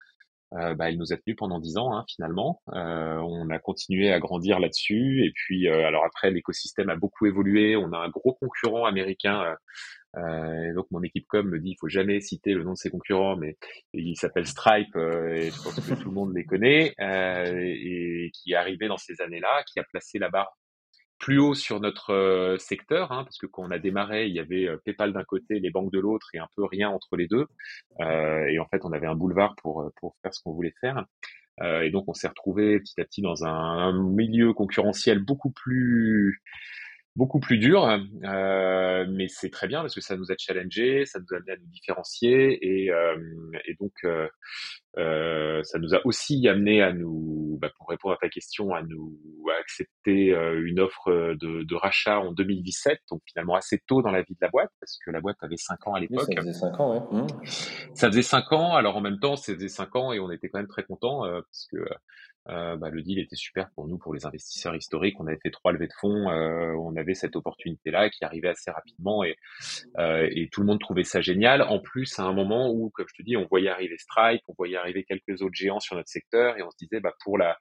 [0.53, 2.63] euh, bah, elle nous a tenu pendant dix ans hein, finalement.
[2.75, 5.25] Euh, on a continué à grandir là-dessus.
[5.25, 7.77] Et puis, euh, alors après, l'écosystème a beaucoup évolué.
[7.77, 9.57] On a un gros concurrent américain.
[10.17, 12.91] Euh, donc mon équipe com me dit, il faut jamais citer le nom de ses
[12.91, 13.57] concurrents, mais
[13.95, 14.95] il s'appelle Stripe.
[14.97, 16.95] et je pense que tout le monde les connaît.
[16.99, 20.57] et qui est arrivé dans ces années-là, qui a placé la barre
[21.25, 24.41] plus haut sur notre euh, secteur, hein, parce que quand on a démarré, il y
[24.41, 27.27] avait euh, PayPal d'un côté, les banques de l'autre, et un peu rien entre les
[27.27, 27.47] deux.
[28.01, 31.07] Euh, et en fait, on avait un boulevard pour pour faire ce qu'on voulait faire.
[31.63, 36.43] et donc, on s'est retrouvé petit à petit dans un, milieu concurrentiel beaucoup plus
[37.17, 37.87] beaucoup plus dur,
[38.23, 41.57] mais c'est très bien parce que ça nous a challengé, ça nous a amené à
[41.57, 42.91] nous différencier et,
[43.67, 43.93] et donc
[44.97, 48.83] euh, ça nous a aussi amené à nous, bah, pour répondre à ta question, à
[48.83, 49.19] nous
[49.53, 54.13] à accepter euh, une offre de, de, rachat en 2017, donc finalement assez tôt dans
[54.13, 56.33] la vie de la boîte, parce que la boîte avait 5 ans à l'époque.
[56.33, 57.23] ça faisait 5 ans, ouais.
[57.23, 57.27] Mmh.
[57.95, 60.49] Ça faisait 5 ans, alors en même temps, ça faisait 5 ans et on était
[60.49, 61.79] quand même très contents, euh, parce que
[62.51, 65.19] euh, bah, le deal était super pour nous, pour les investisseurs historiques.
[65.19, 68.71] On avait fait trois levées de fonds, euh, on avait cette opportunité-là qui arrivait assez
[68.71, 69.37] rapidement et,
[69.99, 71.63] euh, et tout le monde trouvait ça génial.
[71.63, 74.55] En plus, à un moment où, comme je te dis, on voyait arriver Stripe, on
[74.57, 77.57] voyait arriver quelques autres géants sur notre secteur et on se disait, bah, pour la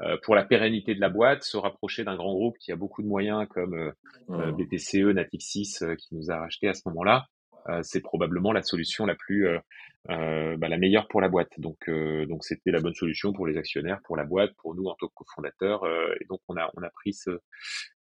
[0.00, 3.02] euh, pour la pérennité de la boîte, se rapprocher d'un grand groupe qui a beaucoup
[3.02, 3.92] de moyens comme euh,
[4.28, 4.52] mmh.
[4.52, 7.26] BPCE, Natixis qui nous a racheté à ce moment-là,
[7.68, 9.60] euh, c'est probablement la solution la plus euh, euh,
[10.06, 11.50] bah, la meilleure pour la boîte.
[11.58, 11.90] Donc
[12.28, 15.08] donc c'était la bonne solution pour les actionnaires, pour la boîte, pour nous en tant
[15.08, 15.86] que cofondateurs.
[16.20, 17.30] et donc on a on a pris ce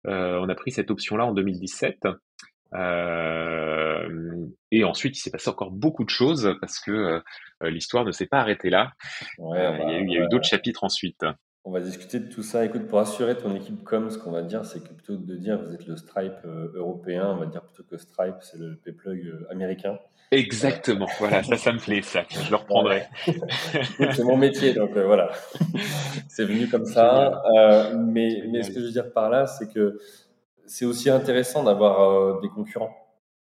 [0.04, 2.06] on a pris cette option là en 2017.
[2.74, 7.22] Euh, et ensuite, il s'est passé encore beaucoup de choses parce que
[7.62, 8.92] l'histoire ne s'est pas arrêtée là.
[9.38, 11.24] Ouais, il y a eu, eu d'autres chapitres ensuite.
[11.68, 12.64] On va discuter de tout ça.
[12.64, 15.34] Écoute, pour assurer ton équipe com, ce qu'on va dire, c'est que plutôt que de
[15.34, 18.76] dire vous êtes le Stripe euh, européen, on va dire plutôt que Stripe, c'est le
[18.76, 19.98] Payplug euh, américain.
[20.30, 21.06] Exactement.
[21.18, 22.24] voilà, ça, ça me plaît, ça.
[22.28, 23.04] Je le reprendrai.
[24.12, 25.30] c'est mon métier, donc euh, voilà.
[26.28, 27.42] c'est venu comme ça.
[27.96, 29.98] mais, mais ce que je veux dire par là, c'est que
[30.66, 32.94] c'est aussi intéressant d'avoir des concurrents.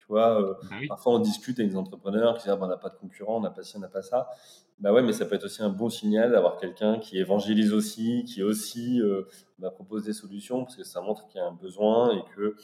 [0.00, 2.76] Tu vois, bah parfois on discute avec des entrepreneurs qui disent ah, ben, on n'a
[2.76, 4.28] pas de concurrents, on n'a pas ci, on n'a pas ça.
[4.82, 8.24] Bah ouais, mais ça peut être aussi un bon signal d'avoir quelqu'un qui évangélise aussi,
[8.24, 9.28] qui aussi euh,
[9.60, 12.56] bah, propose des solutions, parce que ça montre qu'il y a un besoin et que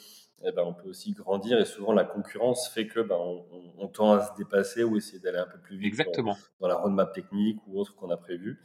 [0.45, 1.59] eh ben, on peut aussi grandir.
[1.59, 3.45] Et souvent, la concurrence fait que ben, on,
[3.79, 6.37] on, tend à se dépasser ou essayer d'aller un peu plus vite Exactement.
[6.61, 8.61] Dans, la roadmap technique ou autre qu'on a prévu.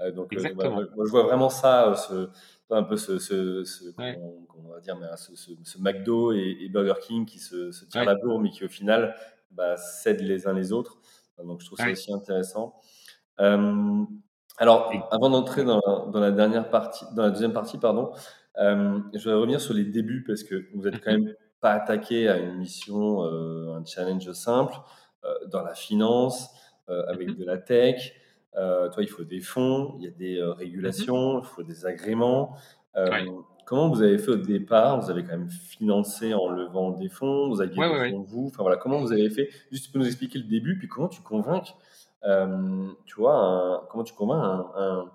[0.00, 2.28] Euh, donc, euh, moi, je vois vraiment ça, euh, ce,
[2.70, 7.24] un peu ce, ce, ce on, va dire, mais, ce, ce, McDo et, Burger King
[7.24, 9.14] qui se, se tirent la bourre, mais qui au final
[9.50, 10.98] bah, cèdent les uns les autres.
[11.42, 12.80] Donc, je trouve ça aussi intéressant.
[13.40, 14.04] Euh,
[14.58, 18.12] alors, avant d'entrer dans, dans, la dernière partie, dans la deuxième partie, pardon,
[18.58, 22.28] euh, je vais revenir sur les débuts parce que vous êtes quand même pas attaqué
[22.28, 24.74] à une mission, euh, un challenge simple
[25.24, 26.50] euh, dans la finance,
[27.08, 27.38] avec mm-hmm.
[27.38, 28.12] de la tech.
[28.54, 31.42] Toi, il faut des fonds, il y a des régulations, mm-hmm.
[31.42, 32.56] il faut des agréments.
[33.66, 35.00] Comment vous avez fait au départ?
[35.00, 38.46] Vous avez quand même financé en levant des fonds, vous aviez des fonds vous.
[38.48, 39.48] Enfin voilà, comment vous avez fait?
[39.72, 41.74] Juste tu peux nous expliquer le début, puis comment tu convaincs
[43.06, 45.10] tu vois, comment tu convaincs un,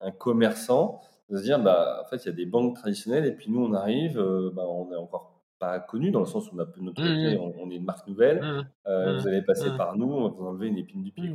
[0.00, 3.32] un, commerçant de se dire, bah, en fait, il y a des banques traditionnelles et
[3.32, 6.56] puis nous, on arrive, euh, bah, on est encore pas connu dans le sens où
[6.56, 7.52] on a notre mmh, mmh.
[7.58, 8.40] on, est une marque nouvelle.
[8.40, 11.30] Mmh, euh, vous allez passer par nous, on va vous enlever une épine du pied.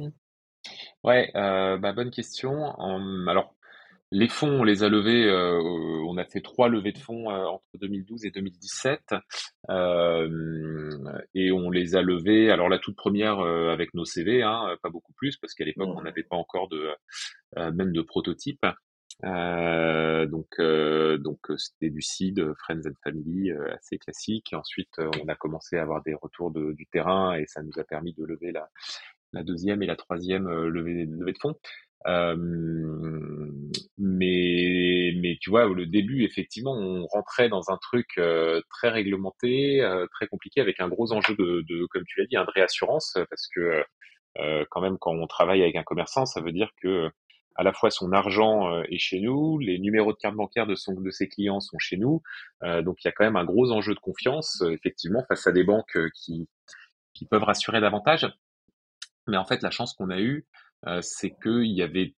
[1.04, 2.74] Ouais, bah, bonne question.
[3.28, 3.56] alors,
[4.12, 5.60] les fonds, on les a levés, euh,
[6.08, 9.16] on a fait trois levées de fonds euh, entre 2012 et 2017,
[9.70, 10.90] euh,
[11.34, 12.52] et on les a levés.
[12.52, 15.98] Alors la toute première avec nos CV, hein, pas beaucoup plus, parce qu'à l'époque mmh.
[15.98, 16.90] on n'avait pas encore de
[17.58, 18.66] même de prototype.
[19.24, 24.54] Euh, donc, euh, donc c'était du seed, friends and family, assez classique.
[24.54, 27.80] Et ensuite, on a commencé à avoir des retours de, du terrain et ça nous
[27.80, 28.70] a permis de lever la,
[29.34, 31.56] la deuxième et la troisième levée, levée de fonds.
[32.08, 32.36] Euh,
[33.98, 39.82] mais, mais tu vois, au début, effectivement, on rentrait dans un truc euh, très réglementé,
[39.82, 42.52] euh, très compliqué, avec un gros enjeu de, de comme tu l'as dit, un de
[42.52, 43.84] réassurance, parce que
[44.70, 47.10] quand même, quand on travaille avec un commerçant, ça veut dire que
[47.56, 50.94] à la fois son argent est chez nous, les numéros de carte bancaire de, son,
[50.94, 52.22] de ses clients sont chez nous,
[52.62, 55.64] donc il y a quand même un gros enjeu de confiance, effectivement, face à des
[55.64, 56.48] banques qui,
[57.16, 58.28] qui peuvent rassurer davantage.
[59.28, 60.46] Mais en fait, la chance qu'on a eue,
[60.88, 62.14] euh, c'est qu'il y avait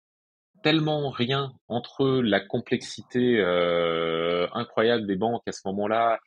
[0.63, 6.19] tellement rien entre la complexité euh, incroyable des banques à ce moment-là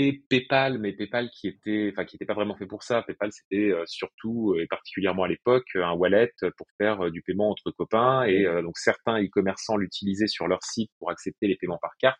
[0.00, 3.02] et PayPal, mais PayPal qui était, enfin qui n'était pas vraiment fait pour ça.
[3.02, 7.70] PayPal c'était euh, surtout et particulièrement à l'époque un wallet pour faire du paiement entre
[7.70, 12.18] copains et donc certains e-commerçants l'utilisaient sur leur site pour accepter les paiements par carte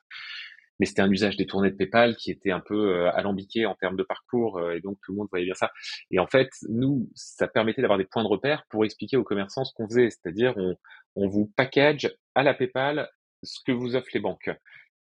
[0.78, 3.96] mais c'était un usage détourné de PayPal qui était un peu euh, alambiqué en termes
[3.96, 5.70] de parcours euh, et donc tout le monde voyait bien ça.
[6.10, 9.64] Et en fait, nous, ça permettait d'avoir des points de repère pour expliquer aux commerçants
[9.64, 10.76] ce qu'on faisait, c'est-à-dire on,
[11.16, 13.08] on vous package à la PayPal
[13.42, 14.50] ce que vous offrent les banques.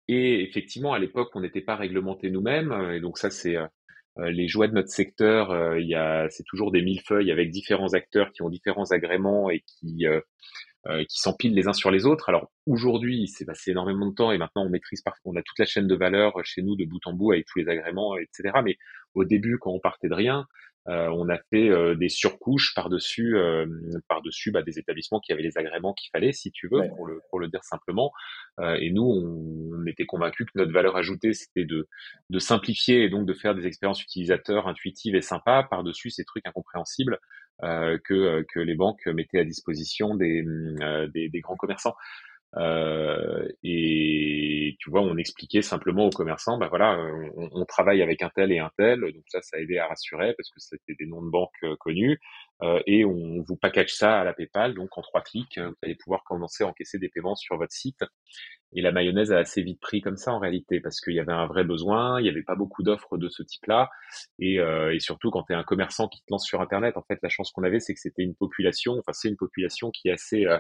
[0.09, 3.67] Et effectivement, à l'époque, on n'était pas réglementé nous-mêmes, et donc ça c'est euh,
[4.19, 5.77] les joies de notre secteur.
[5.79, 9.63] il y a, c'est toujours des millefeuilles avec différents acteurs qui ont différents agréments et
[9.67, 10.07] qui
[10.89, 12.29] euh, qui s'empilent les uns sur les autres.
[12.29, 15.59] Alors aujourd'hui, il s'est passé énormément de temps et maintenant on maîtrise on a toute
[15.59, 18.61] la chaîne de valeur chez nous de bout en bout avec tous les agréments, etc.
[18.65, 18.77] Mais
[19.15, 20.45] au début, quand on partait de rien, euh,
[20.89, 23.67] on a fait euh, des surcouches par-dessus, euh,
[24.09, 27.21] par-dessus bah, des établissements qui avaient les agréments qu'il fallait, si tu veux, pour le
[27.31, 28.13] pour le dire simplement.
[28.61, 31.89] et nous, on, on était convaincus que notre valeur ajoutée, c'était de
[32.31, 36.47] de simplifier et donc de faire des expériences utilisateurs intuitives et sympas par-dessus ces trucs
[36.47, 37.19] incompréhensibles
[37.63, 40.45] euh, que, que les banques mettaient à disposition des,
[40.83, 41.95] euh, des, des, grands commerçants.
[42.57, 46.99] Euh, et tu vois, on expliquait simplement aux commerçants, bah voilà,
[47.37, 50.35] on, travaille avec un tel et un tel, donc ça, ça a aidé à rassurer
[50.37, 52.19] parce que c'était des noms de banques connus,
[52.63, 55.97] euh, et on vous package ça à la PayPal, donc en trois clics, vous allez
[55.97, 58.05] pouvoir commencer à encaisser des paiements sur votre site.
[58.73, 61.33] Et la mayonnaise a assez vite pris comme ça en réalité, parce qu'il y avait
[61.33, 63.91] un vrai besoin, il n'y avait pas beaucoup d'offres de ce type-là,
[64.39, 67.03] et, euh, et, surtout quand tu es un commerçant qui te lance sur Internet, en
[67.03, 70.09] fait la chance qu'on avait, c'est que c'était une population, enfin c'est une population qui
[70.09, 70.59] est assez euh, euh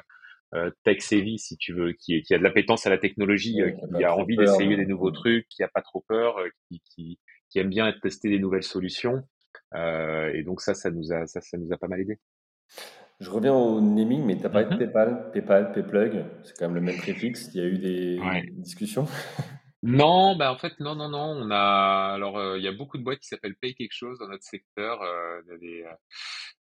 [0.85, 4.04] tech savvy si tu veux, qui, qui a de l'appétence à la technologie, euh, qui
[4.04, 7.18] a, envie d'essayer des nouveaux trucs, qui a pas trop peur, euh, qui, qui,
[7.50, 9.22] qui aime bien tester des nouvelles solutions.
[9.74, 12.18] et donc ça, ça nous a, ça, ça nous a pas mal aidé.
[13.18, 14.78] Je reviens au naming, mais tu as parlé de mhm.
[14.78, 17.50] PayPal, PayPal, PayPlug, c'est quand même le même préfixe.
[17.54, 19.06] Il y a eu des discussions
[19.87, 21.31] Non, bah en fait, non, non, non.
[21.37, 24.18] On a alors euh, il y a beaucoup de boîtes qui s'appellent Pay quelque chose
[24.18, 25.01] dans notre secteur.
[25.03, 25.87] Euh, il, y avait,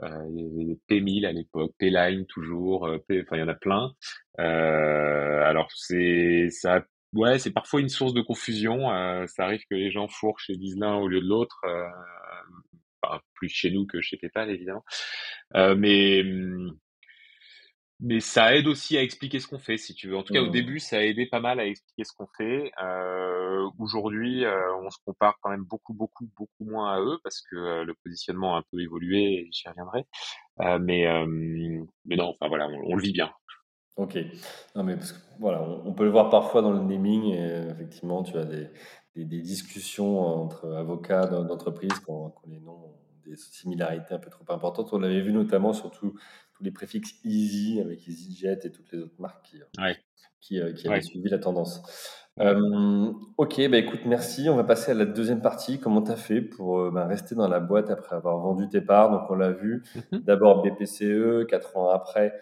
[0.02, 2.84] euh, il y avait Paymil à l'époque, Payline toujours.
[2.84, 3.92] enfin, il y en a plein.
[4.38, 8.88] alors c'est ça, ouais, c'est parfois une source de confusion.
[9.26, 11.60] ça arrive que les gens fourchent et disent au lieu de l'autre
[13.34, 14.84] plus chez nous que chez PayPal évidemment.
[15.54, 16.22] Euh, mais
[18.00, 20.16] mais ça aide aussi à expliquer ce qu'on fait, si tu veux.
[20.16, 20.52] En tout cas, au mmh.
[20.52, 22.70] début, ça a aidé pas mal à expliquer ce qu'on fait.
[22.82, 27.42] Euh, Aujourd'hui, euh, on se compare quand même beaucoup, beaucoup, beaucoup moins à eux parce
[27.42, 29.48] que euh, le positionnement a un peu évolué.
[29.50, 30.04] J'y reviendrai.
[30.80, 31.06] Mais
[32.04, 33.30] mais non, enfin voilà, on, on, le vit bien.
[33.96, 34.16] Ok.
[34.76, 37.32] Non, mais parce que, voilà, on, peut le voir parfois dans le naming.
[37.32, 38.68] Et, effectivement, tu as des,
[39.16, 42.94] des, des discussions entre avocats d'entreprise quand les noms
[43.26, 44.92] des similarités un peu trop importantes.
[44.92, 45.90] On l'avait vu notamment sur
[46.58, 49.92] tous les préfixes Easy avec EasyJet et toutes les autres marques qui, euh,
[50.40, 51.82] qui, euh, qui avaient suivi la tendance.
[52.40, 54.48] Euh, ok, bah écoute, merci.
[54.48, 55.80] On va passer à la deuxième partie.
[55.80, 59.10] Comment tu as fait pour bah, rester dans la boîte après avoir vendu tes parts?
[59.10, 60.20] Donc, on l'a vu, mhm.
[60.20, 62.34] d'abord BPCE, quatre ans après,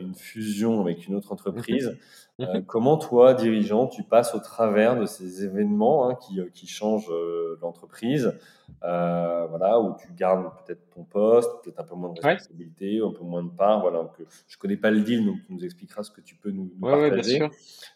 [0.00, 1.96] une fusion avec une autre entreprise.
[2.40, 6.66] Euh, comment toi, dirigeant, tu passes au travers de ces événements hein, qui, euh, qui,
[6.66, 8.36] changent euh, l'entreprise,
[8.80, 13.22] voilà, où tu gardes peut-être ton poste, peut-être un peu moins de responsabilité, un peu
[13.22, 13.82] moins de part.
[13.82, 16.50] Voilà, que je connais pas le deal, donc tu nous expliqueras ce que tu peux
[16.50, 17.38] nous, partager.
[17.38, 17.50] bien sûr.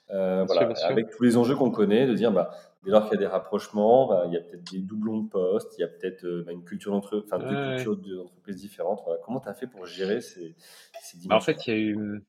[0.09, 2.53] voilà, avec tous les enjeux qu'on connaît, de dire bah,
[2.85, 5.29] dès lors qu'il y a des rapprochements, bah, il y a peut-être des doublons de
[5.29, 9.03] postes, il y a peut-être bah, une culture d'entreprise, enfin, des cultures d'entreprise différentes.
[9.05, 9.21] Voilà.
[9.25, 10.55] Comment tu as fait pour gérer ces,
[11.03, 12.23] ces dimensions bah, En fait, il y a eu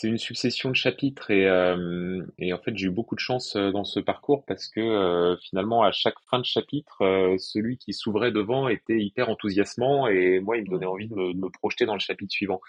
[0.00, 3.56] c'est une succession de chapitres et, euh, et en fait j'ai eu beaucoup de chance
[3.56, 7.92] euh, dans ce parcours parce que euh, finalement à chaque fin de chapitre, celui qui
[7.92, 11.50] s'ouvrait devant était hyper enthousiasmant et moi il me donnait envie de me, de me
[11.50, 12.60] projeter dans le chapitre suivant.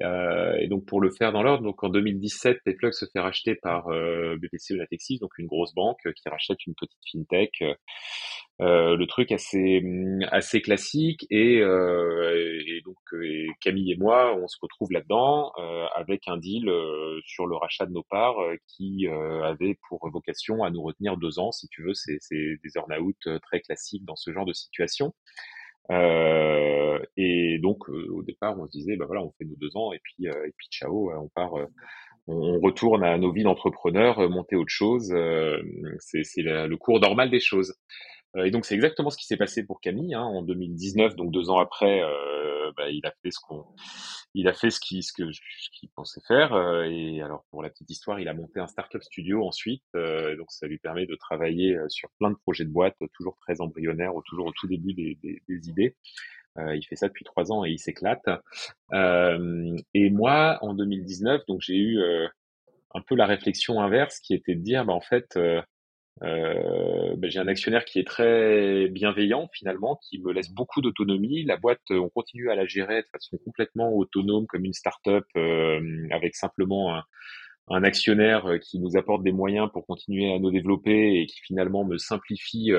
[0.00, 3.86] Et donc pour le faire dans l'ordre, donc en 2017, Payplug se fait racheter par
[3.88, 7.62] BPCE Natexis, donc une grosse banque qui rachète une petite fintech
[8.58, 12.96] le truc assez mm, assez classique et, et donc
[13.60, 15.52] Camille et moi on se retrouve là-dedans
[15.94, 16.70] avec un deal
[17.24, 21.52] sur le rachat de nos parts qui avait pour vocation à nous retenir deux ans
[21.52, 21.94] si tu veux.
[21.94, 25.12] C'est des earn-out très classiques dans ce genre de situation
[25.92, 29.92] euh, et donc au départ on se disait bah voilà on fait nos deux ans
[29.92, 31.52] et puis et puis ciao on part
[32.28, 35.12] on retourne à nos vies d'entrepreneurs, euh, monter autre chose.
[35.12, 35.60] Euh,
[35.98, 37.74] c'est le cours normal des choses.
[38.36, 41.32] Euh, et donc c'est exactement ce qui s'est passé pour Camille hein, en 2019, donc
[41.32, 42.02] deux ans après,
[42.76, 43.66] bah, il a fait ce qu'on,
[44.34, 45.24] il a fait ce qu'il ce que
[45.78, 46.56] qu'il pensait faire.
[46.84, 50.66] et alors pour la petite histoire, il a monté un startup studio ensuite, donc ça
[50.66, 54.52] lui permet de travailler sur plein de projets de boîte, toujours très embryonnaires, toujours au
[54.52, 55.96] tout début des, des, des idées.
[56.58, 58.28] Euh, il fait ça depuis trois ans et il s'éclate.
[58.92, 62.28] Euh, et moi, en 2019, donc j'ai eu euh,
[62.94, 65.62] un peu la réflexion inverse qui était de dire, bah, en fait, euh,
[66.20, 71.44] bah, j'ai un actionnaire qui est très bienveillant finalement, qui me laisse beaucoup d'autonomie.
[71.44, 75.24] La boîte, on continue à la gérer de façon complètement autonome comme une start-up
[76.10, 77.04] avec simplement un,
[77.68, 81.84] un, actionnaire qui nous apporte des moyens pour continuer à nous développer et qui finalement
[81.84, 82.72] me simplifie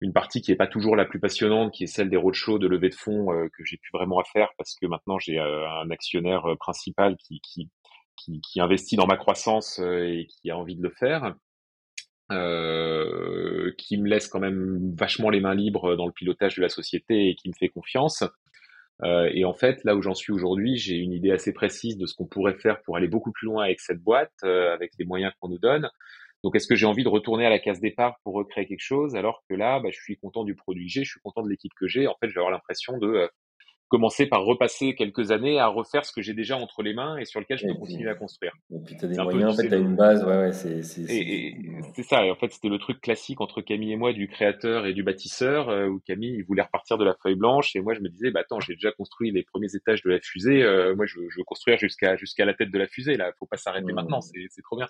[0.00, 2.68] une partie qui est pas toujours la plus passionnante, qui est celle des roadshows de
[2.68, 5.68] levée de fonds euh, que j'ai plus vraiment à faire parce que maintenant j'ai euh,
[5.68, 7.68] un actionnaire euh, principal qui, qui,
[8.16, 11.34] qui, qui, investit dans ma croissance et qui a envie de le faire,
[12.30, 17.28] qui me laisse quand même vachement les mains libres dans le pilotage de la société
[17.28, 18.24] et qui me fait confiance.
[19.04, 22.14] et en fait, là où j'en suis aujourd'hui, j'ai une idée assez précise de ce
[22.14, 25.48] qu'on pourrait faire pour aller beaucoup plus loin avec cette boîte, avec les moyens qu'on
[25.48, 25.88] nous donne.
[26.44, 29.16] Donc, est-ce que j'ai envie de retourner à la case départ pour recréer quelque chose
[29.16, 31.48] alors que là, bah, je suis content du produit que j'ai, je suis content de
[31.48, 32.06] l'équipe que j'ai.
[32.06, 33.28] En fait, je vais avoir l'impression de euh,
[33.88, 37.24] commencer par repasser quelques années à refaire ce que j'ai déjà entre les mains et
[37.24, 38.52] sur lequel je peux continuer à construire.
[38.70, 40.82] Et puis tu as des moyens, en fait, tu as une base, ouais, ouais, c'est
[40.82, 42.24] c'est ça.
[42.24, 45.02] Et en fait, c'était le truc classique entre Camille et moi du créateur et du
[45.02, 48.08] bâtisseur, euh, où Camille il voulait repartir de la feuille blanche et moi je me
[48.08, 51.20] disais, bah attends, j'ai déjà construit les premiers étages de la fusée, euh, moi je,
[51.28, 54.20] je veux construire jusqu'à jusqu'à la tête de la fusée, là, faut pas s'arrêter maintenant,
[54.20, 54.88] c'est trop bien.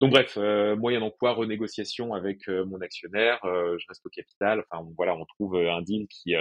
[0.00, 4.62] Donc bref, euh, moyen d'emploi, renégociation avec euh, mon actionnaire, euh, je reste au capital.
[4.68, 6.34] Enfin voilà, on trouve un deal qui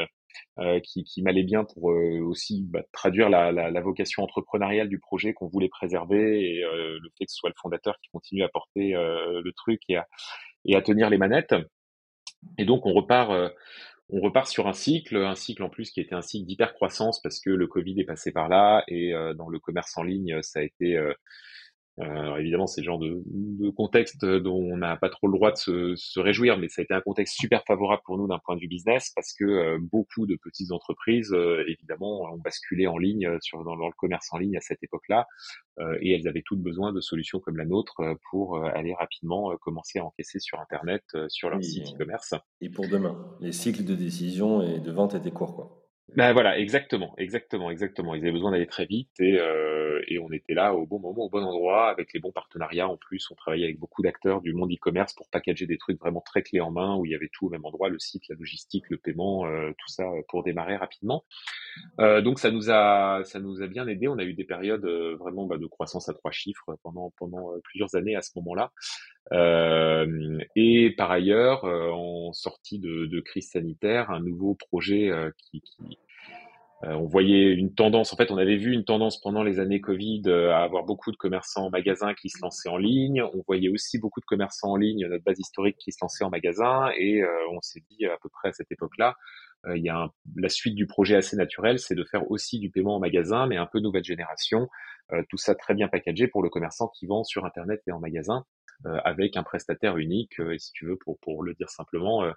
[0.84, 5.34] qui, qui m'allait bien pour aussi bah, traduire la, la, la, vocation entrepreneuriale du projet
[5.34, 8.92] qu'on voulait préserver et le fait que ce soit le fondateur qui continue à porter
[8.94, 10.08] le truc et à,
[10.66, 11.56] et à tenir les manettes.
[12.58, 13.32] Et donc on repart
[14.10, 17.22] on repart sur un cycle, un cycle en plus qui était un cycle d'hyper croissance
[17.22, 20.60] parce que le Covid est passé par là et dans le commerce en ligne ça
[20.60, 21.14] a été euh,
[21.98, 25.58] évidemment, c'est le genre de, de, contexte dont on n'a pas trop le droit de
[25.58, 28.56] se, se, réjouir, mais ça a été un contexte super favorable pour nous d'un point
[28.56, 32.98] de vue business parce que euh, beaucoup de petites entreprises, euh, évidemment, ont basculé en
[32.98, 35.28] ligne sur dans, le commerce en ligne à cette époque-là,
[35.80, 40.00] euh, et elles avaient toutes besoin de solutions comme la nôtre pour aller rapidement commencer
[40.00, 42.34] à encaisser sur Internet, sur leur site e-commerce.
[42.62, 45.85] Et pour demain, les cycles de décision et de vente étaient courts, quoi.
[46.16, 48.16] Ben voilà, exactement, exactement, exactement.
[48.16, 51.24] Ils avaient besoin d'aller très vite et, euh, et on était là au bon moment,
[51.24, 52.88] au bon endroit, avec les bons partenariats.
[52.88, 56.22] En plus, on travaillait avec beaucoup d'acteurs du monde e-commerce pour packager des trucs vraiment
[56.22, 58.36] très clés en main, où il y avait tout au même endroit, le site, la
[58.38, 61.26] logistique, le paiement, euh, tout ça euh, pour démarrer rapidement.
[62.00, 64.08] Euh, donc ça nous a, ça nous a bien aidé.
[64.08, 67.52] On a eu des périodes euh, vraiment bah, de croissance à trois chiffres pendant pendant
[67.64, 68.72] plusieurs années à ce moment-là.
[69.32, 75.32] Euh, et par ailleurs, euh, en sortie de, de, crise sanitaire, un nouveau projet euh,
[75.38, 75.98] qui, qui
[76.84, 80.22] on voyait une tendance, en fait, on avait vu une tendance pendant les années Covid
[80.28, 83.24] à avoir beaucoup de commerçants en magasin qui se lançaient en ligne.
[83.24, 86.30] On voyait aussi beaucoup de commerçants en ligne, notre base historique, qui se lançait en
[86.30, 86.90] magasin.
[86.98, 89.16] Et on s'est dit à peu près à cette époque-là,
[89.74, 92.98] il y a la suite du projet assez naturel, c'est de faire aussi du paiement
[92.98, 94.68] en magasin, mais un peu nouvelle génération.
[95.30, 98.46] tout ça très bien packagé pour le commerçant qui vend sur Internet et en magasin.
[98.86, 100.40] Euh, avec un prestataire unique.
[100.40, 102.32] Euh, si tu veux, pour, pour le dire simplement, euh,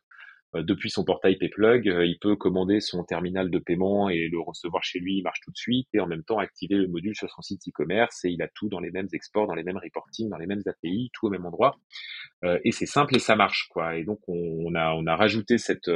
[0.54, 4.98] depuis son portail PayPlug, il peut commander son terminal de paiement et le recevoir chez
[4.98, 7.42] lui, il marche tout de suite, et en même temps activer le module sur son
[7.42, 10.38] site e-commerce, et il a tout dans les mêmes exports, dans les mêmes reporting, dans
[10.38, 11.76] les mêmes API, tout au même endroit.
[12.42, 13.96] et c'est simple et ça marche, quoi.
[13.96, 15.90] Et donc on, a on a rajouté cette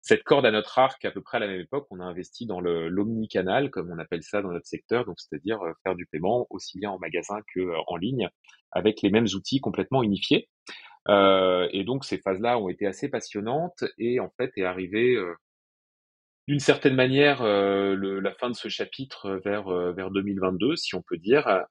[0.00, 1.86] cette corde à notre arc à peu près à la même époque.
[1.90, 5.94] On a investi dans l'omnicanal, comme on appelle ça dans notre secteur, donc c'est-à-dire faire
[5.94, 8.28] du paiement aussi bien en magasin que en ligne,
[8.72, 10.48] avec les mêmes outils complètement unifiés.
[11.08, 15.34] Euh, et donc ces phases-là ont été assez passionnantes et en fait est arrivé euh,
[16.46, 21.02] d'une certaine manière euh, le, la fin de ce chapitre vers vers 2022 si on
[21.02, 21.64] peut dire.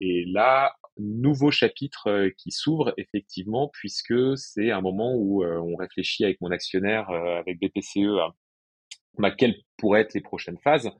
[0.00, 6.40] et là nouveau chapitre qui s'ouvre effectivement puisque c'est un moment où on réfléchit avec
[6.40, 8.34] mon actionnaire avec BPCE à
[9.18, 10.90] bah, quelles pourraient être les prochaines phases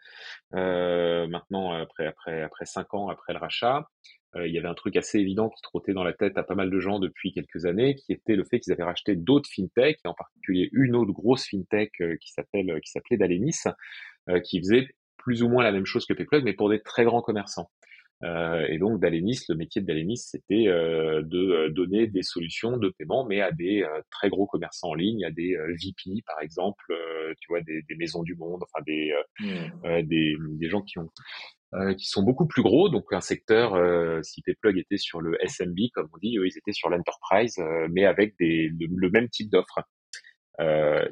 [0.53, 3.87] maintenant après après après cinq ans après le rachat
[4.45, 6.71] il y avait un truc assez évident qui trottait dans la tête à pas mal
[6.71, 10.09] de gens depuis quelques années, qui était le fait qu'ils avaient racheté d'autres fintechs, et
[10.09, 13.63] en particulier une autre grosse fintech qui s'appelle qui s'appelait Dalenis,
[14.45, 17.23] qui faisait plus ou moins la même chose que Payplug, mais pour des très grands
[17.23, 17.69] commerçants.
[18.23, 22.79] Euh, et donc Dalenis, le métier de Dalenis, c'était euh, de euh, donner des solutions
[22.79, 26.95] de paiement, mais à des très gros commerçants en ligne, à des VP par exemple,
[27.41, 30.03] tu vois, des, des, maisons du monde, enfin des, mmh.
[30.03, 31.11] des, des gens qui ont
[31.99, 32.89] qui sont beaucoup plus gros.
[32.89, 36.57] Donc un secteur, euh, si Payplug était sur le SMB, comme on dit, eux, ils
[36.59, 37.57] étaient sur l'enterprise,
[37.91, 39.81] mais avec des, le, même type d'offre.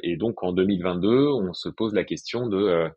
[0.03, 2.91] et donc en 2022, on se pose la question de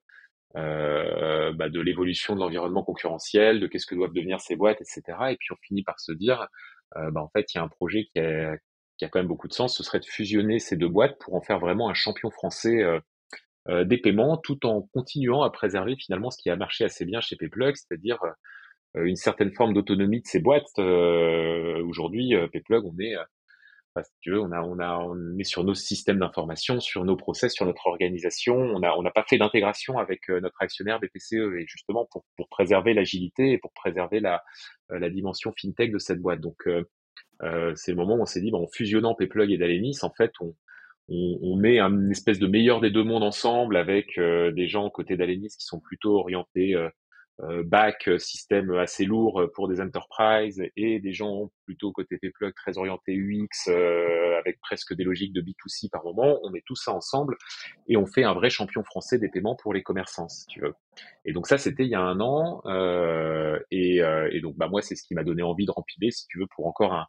[0.56, 5.02] euh, bah, de l'évolution de l'environnement concurrentiel, de qu'est-ce que doivent devenir ces boîtes, etc.
[5.30, 6.48] Et puis on finit par se dire,
[6.96, 8.56] euh, bah, en fait, il y a un projet qui a,
[8.98, 11.36] qui a quand même beaucoup de sens, ce serait de fusionner ces deux boîtes pour
[11.36, 13.02] en faire vraiment un champion français euh, euh
[13.86, 17.36] des paiements, tout en continuant à préserver finalement ce qui a marché assez bien chez
[17.36, 18.20] Payplug, c'est-à-dire
[18.96, 20.80] euh, une certaine forme d'autonomie de ces boîtes.
[20.80, 23.16] Aujourd'hui, Payplug, on est
[24.04, 27.16] si tu veux, on a, on a, on est sur nos systèmes d'information, sur nos
[27.16, 28.56] process, sur notre organisation.
[28.56, 32.26] On a, on n'a pas fait d'intégration avec euh, notre actionnaire BPCE et justement pour,
[32.36, 34.44] pour préserver l'agilité et pour préserver la,
[34.92, 36.42] euh, la dimension fintech de cette boîte.
[36.42, 36.84] Donc, euh,
[37.44, 40.12] euh c'est le moment où on s'est dit, bon, en fusionnant Payplug et Dalenis, en
[40.12, 40.56] fait, on,
[41.10, 45.18] on, on, met une espèce de meilleur des deux mondes ensemble avec des gens côté
[45.18, 46.76] d'Alenis qui sont plutôt orientés
[47.44, 52.18] euh, back euh, système assez lourd euh, pour des enterprises et des gens plutôt côté
[52.18, 53.70] Payplug très orientés UX
[54.40, 56.40] avec presque des logiques de B2C par moment.
[56.42, 57.38] On met tout ça ensemble
[57.88, 60.74] et on fait un vrai champion français des paiements pour les commerçants, si tu veux.
[61.26, 62.64] Et donc ça, c'était il y a un an.
[62.66, 63.98] Euh, et,
[64.32, 66.48] et, donc bah moi, c'est ce qui m'a donné envie de rempiler, si tu veux,
[66.48, 67.08] pour encore un,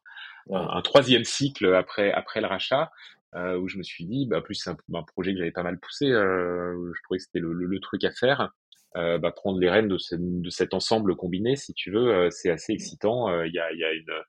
[0.50, 2.90] un, troisième cycle après après le rachat.
[3.34, 5.78] Euh, où je me suis dit, bah, plus c'est un, projet que j'avais pas mal
[5.78, 8.50] poussé, euh, je trouvais que c'était le, le, le, truc à faire.
[8.96, 12.50] Euh, bah, prendre les rênes de, de, cet ensemble combiné, si tu veux, euh, c'est
[12.50, 13.28] assez excitant.
[13.28, 14.22] Euh, il y a, y, a, une,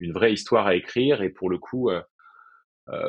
[0.00, 1.90] une vraie histoire à écrire et pour le coup,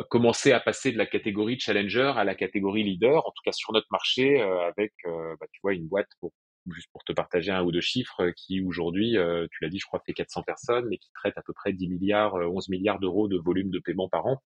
[0.09, 3.73] commencer à passer de la catégorie challenger à la catégorie leader, en tout cas sur
[3.73, 6.31] notre marché, avec, bah, tu vois, une boîte pour
[6.69, 9.17] juste pour te partager un ou deux chiffres, qui aujourd'hui,
[9.51, 11.89] tu l'as dit, je crois, fait 400 personnes, mais qui traite à peu près 10
[11.89, 14.41] milliards, 11 milliards d'euros de volume de paiement par an.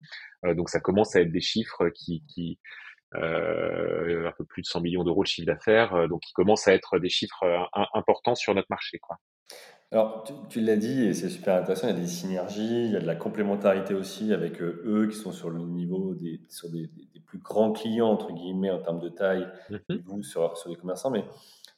[0.43, 2.59] donc ça commence à être des chiffres qui, qui,
[3.16, 6.68] euh, un peu plus de 100 millions d'euros de chiffre d'affaires, euh, donc qui commencent
[6.68, 7.59] à être des chiffres euh,
[7.93, 8.97] importants sur notre marché.
[8.97, 9.18] Quoi.
[9.91, 12.95] Alors, tu, l'as dit, et c'est super intéressant, il y a des synergies, il y
[12.95, 16.89] a de la complémentarité aussi avec eux qui sont sur le niveau des, sur des,
[17.28, 21.11] plus grands clients, entre guillemets, en termes de taille, mmh vous sur, sur les commerçants,
[21.11, 21.24] mais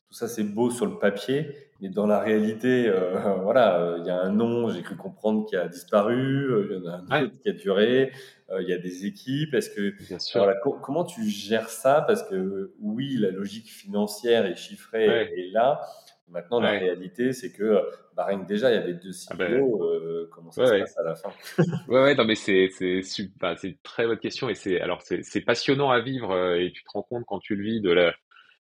[0.08, 1.50] tout ça c'est beau sur le papier,
[1.82, 2.92] mais dans la réalité,
[3.44, 6.92] voilà, il y a un nom, j'ai cru comprendre, qui a disparu, il y en
[6.92, 8.12] a un autre qui a duré,
[8.52, 9.54] euh, il y a des équipes.
[9.54, 9.94] Est-ce que
[10.38, 12.04] Voilà, comment tu gères ça?
[12.06, 15.82] Parce que oui, la logique financière et chiffrée est là.
[16.28, 17.82] Maintenant, la réalité, c'est que
[18.16, 19.84] bah, déjà, il y avait deux ah ben, CEO.
[19.84, 21.30] Euh, comment ça se passe à la fin?
[21.88, 23.02] Ouais, ouais, non, mais c'est c'est
[23.40, 26.72] bah, c'est une très bonne question et c'est alors c'est passionnant à vivre euh, et
[26.72, 28.14] tu te rends compte quand tu le vis de la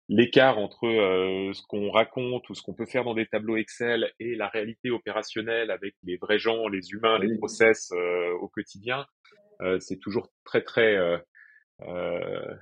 [0.09, 0.81] l'écart entre
[1.53, 4.91] ce qu'on raconte ou ce qu'on peut faire dans des tableaux Excel et la réalité
[4.91, 7.93] opérationnelle avec les vrais gens, les humains, les process
[8.41, 9.07] au quotidien.
[9.63, 11.19] Euh, c'est toujours très très euh,
[11.83, 12.55] euh,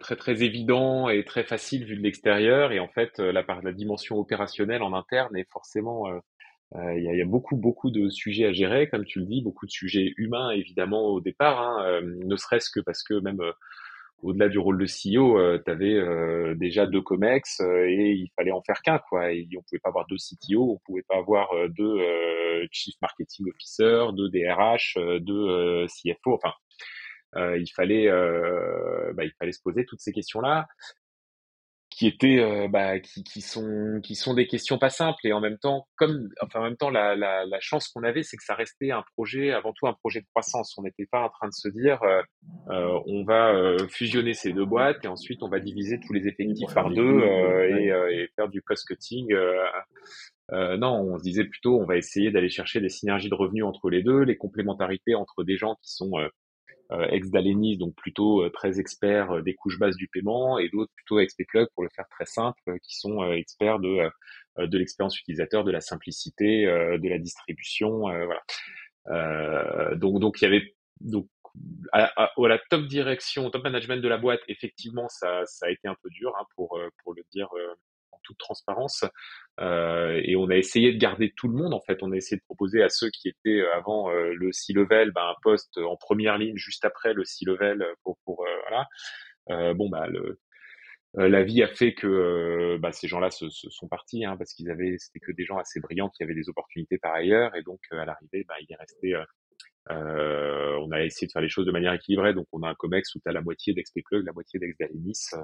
[0.00, 4.18] très très évident et très facile vu de l'extérieur et en fait la, la dimension
[4.18, 6.06] opérationnelle en interne est forcément
[6.74, 9.42] il y, a, y, a, beaucoup beaucoup de sujets à gérer comme tu le dis
[9.42, 13.42] beaucoup de sujets humains évidemment au départ hein, ne serait-ce que parce que même
[14.22, 18.30] au-delà du rôle de CEO, euh, tu avais euh, déjà deux COMEX euh, et il
[18.36, 18.98] fallait en faire qu'un.
[18.98, 19.32] quoi.
[19.32, 21.98] Et on pouvait pas avoir deux CTO, on pouvait pas avoir deux
[22.70, 26.34] Chief Marketing Officer, deux DRH, deux CFO.
[26.34, 26.52] Enfin,
[27.56, 28.08] il fallait,
[29.14, 30.66] bah, il fallait se poser toutes ces questions-là
[32.02, 35.24] qui étaient euh, bah, qui, qui sont qui sont des questions pas simples.
[35.24, 38.24] Et en même temps comme enfin en même temps la, la, la chance qu'on avait
[38.24, 40.76] c'est que ça restait un projet avant tout un projet de croissance.
[40.78, 42.20] On n'était pas en train de se dire euh,
[42.70, 43.52] euh on va
[43.88, 47.88] fusionner ces deux boîtes et ensuite on va diviser tous les effectifs par deux et,
[47.88, 49.32] et, faire du cost cutting
[50.50, 53.90] non on se disait plutôt on va essayer d'aller chercher des synergies de revenus entre
[53.90, 56.12] les deux les complémentarités entre des gens qui sont
[57.10, 61.20] ex-Dalenis, donc plutôt euh, très experts euh, des couches basses du paiement, et d'autres plutôt
[61.20, 64.08] ex Club, pour le faire très simple, qui sont experts de,
[64.58, 68.02] de l'expérience utilisateur, de la simplicité, de la distribution.
[69.06, 69.94] voilà.
[69.96, 71.26] donc, donc il y avait donc
[71.92, 75.96] à, la top direction, top management de la boîte, effectivement, ça, ça a été un
[76.00, 77.48] peu dur hein, pour pour le dire
[78.22, 79.04] toute transparence.
[79.60, 81.74] Euh, et on a essayé de garder tout le monde.
[81.74, 84.52] En fait, on a essayé de proposer à ceux qui étaient euh, avant euh, le
[84.52, 89.74] C-level ben, un poste en première ligne juste après le C-level pour, pour voilà.
[89.74, 90.06] bon bah
[91.14, 94.96] la vie a fait que bah, ces gens-là se, sont partis hein, parce qu'ils avaient,
[94.98, 98.04] c'était que des gens assez brillants qui avaient des opportunités par ailleurs, et donc à
[98.06, 99.14] l'arrivée, il est resté
[99.90, 103.14] on a essayé de faire les choses de manière équilibrée, donc on a un COMEX
[103.14, 105.30] où tu as la moitié d'ExPlug, la moitié d'ex-Dalenis.
[105.34, 105.38] Euh,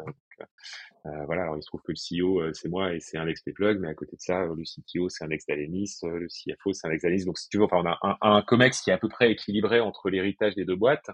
[1.07, 3.79] euh, voilà, alors il se trouve que le CEO, c'est moi et c'est un ex-Plug,
[3.81, 7.25] mais à côté de ça, le CTO, c'est un ex-Dalenis, le CFO, c'est un ex-Dalenis.
[7.25, 9.31] Donc si tu veux, enfin, on a un, un, COMEX qui est à peu près
[9.31, 11.11] équilibré entre l'héritage des deux boîtes.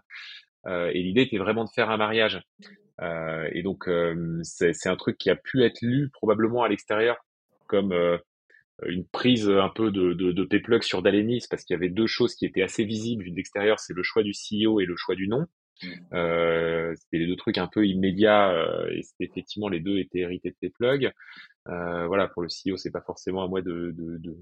[0.67, 2.43] et l'idée était vraiment de faire un mariage.
[3.01, 3.89] et donc
[4.43, 7.17] c'est un truc qui a pu être lu probablement à l'extérieur
[7.67, 7.95] comme
[8.87, 12.07] une prise un peu de, de, de P-Plug sur Dalenis parce qu'il y avait deux
[12.07, 15.15] choses qui étaient assez visibles vu d'extérieur, c'est le choix du CEO et le choix
[15.15, 15.47] du nom.
[15.83, 15.87] Mmh.
[16.13, 20.21] Euh, c'était les deux trucs un peu immédiats euh, et c'était effectivement les deux étaient
[20.21, 21.13] hérités de P-Plug.
[21.69, 24.37] Euh, voilà, pour le CEO, c'est pas forcément à moi de, de, de,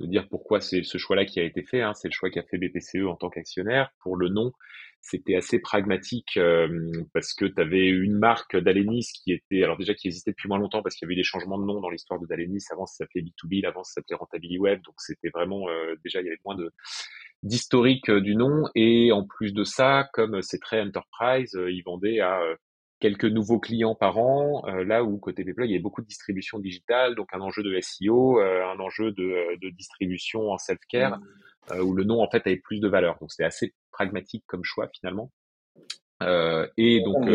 [0.00, 1.82] de dire pourquoi c'est ce choix-là qui a été fait.
[1.82, 1.94] Hein.
[1.94, 3.92] C'est le choix qu'a fait BPCE en tant qu'actionnaire.
[4.00, 4.52] Pour le nom,
[5.00, 9.94] c'était assez pragmatique euh, parce que tu avais une marque d'Alenis qui était, alors déjà
[9.94, 11.90] qui existait depuis moins longtemps parce qu'il y avait eu des changements de nom dans
[11.90, 12.64] l'histoire de d'Alenis.
[12.70, 14.80] Avant, ça s'appelait B2B, avant, ça s'appelait Rentability Web.
[14.82, 16.72] Donc, c'était vraiment, euh, déjà, il y avait moins de
[17.42, 18.64] d'historique euh, du nom.
[18.74, 22.40] Et en plus de ça, comme c'est très enterprise, ils vendaient à
[23.00, 26.06] quelques nouveaux clients par an, euh, là où côté Payplug, il y avait beaucoup de
[26.06, 31.18] distribution digitale, donc un enjeu de SEO, euh, un enjeu de, de, distribution en self-care,
[31.18, 31.72] mmh.
[31.72, 33.16] euh, où le nom en fait avait plus de valeur.
[33.20, 35.32] Donc c'était assez pragmatique comme choix finalement.
[36.76, 37.28] et donc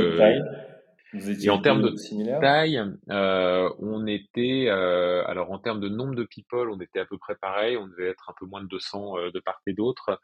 [1.41, 6.23] et en termes de taille, euh, on était, euh, alors en termes de nombre de
[6.23, 7.77] people, on était à peu près pareil.
[7.77, 10.19] On devait être un peu moins de 200 euh, de part et d'autre.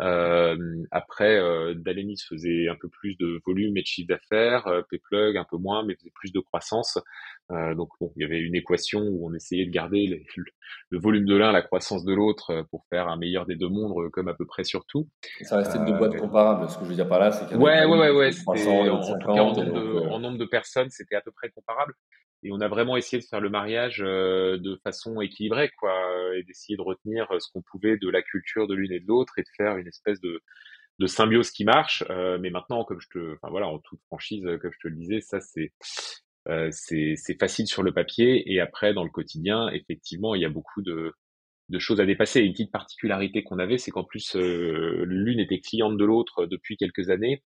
[0.00, 0.56] Euh,
[0.90, 4.64] après, euh, Dalenis faisait un peu plus de volume et de chiffre d'affaires.
[4.90, 6.98] Payplug un peu moins, mais faisait plus de croissance.
[7.50, 10.24] donc bon, il y avait une équation où on essayait de garder
[10.90, 14.10] le volume de l'un, la croissance de l'autre, pour faire un meilleur des deux mondes,
[14.10, 15.08] comme à peu près sur tout.
[15.42, 16.68] Ça restait deux boîtes comparables.
[16.68, 19.00] Ce que je veux dire par là, c'est qu'il y ouais, ouais, ouais, ouais, en,
[19.00, 21.94] tout cas, en nombre, de, en nombre de personnes, c'était à peu près comparable.
[22.42, 25.92] Et on a vraiment essayé de faire le mariage euh, de façon équilibrée, quoi,
[26.36, 29.06] et d'essayer de retenir euh, ce qu'on pouvait de la culture de l'une et de
[29.06, 30.40] l'autre et de faire une espèce de,
[30.98, 32.04] de symbiose qui marche.
[32.10, 34.96] Euh, mais maintenant, comme je te, enfin voilà, en toute franchise, comme je te le
[34.96, 35.72] disais, ça c'est
[36.70, 40.80] c'est facile sur le papier et après dans le quotidien, effectivement, il y a beaucoup
[40.80, 41.12] de,
[41.70, 42.40] de choses à dépasser.
[42.40, 47.10] Une petite particularité qu'on avait, c'est qu'en plus l'une était cliente de l'autre depuis quelques
[47.10, 47.42] années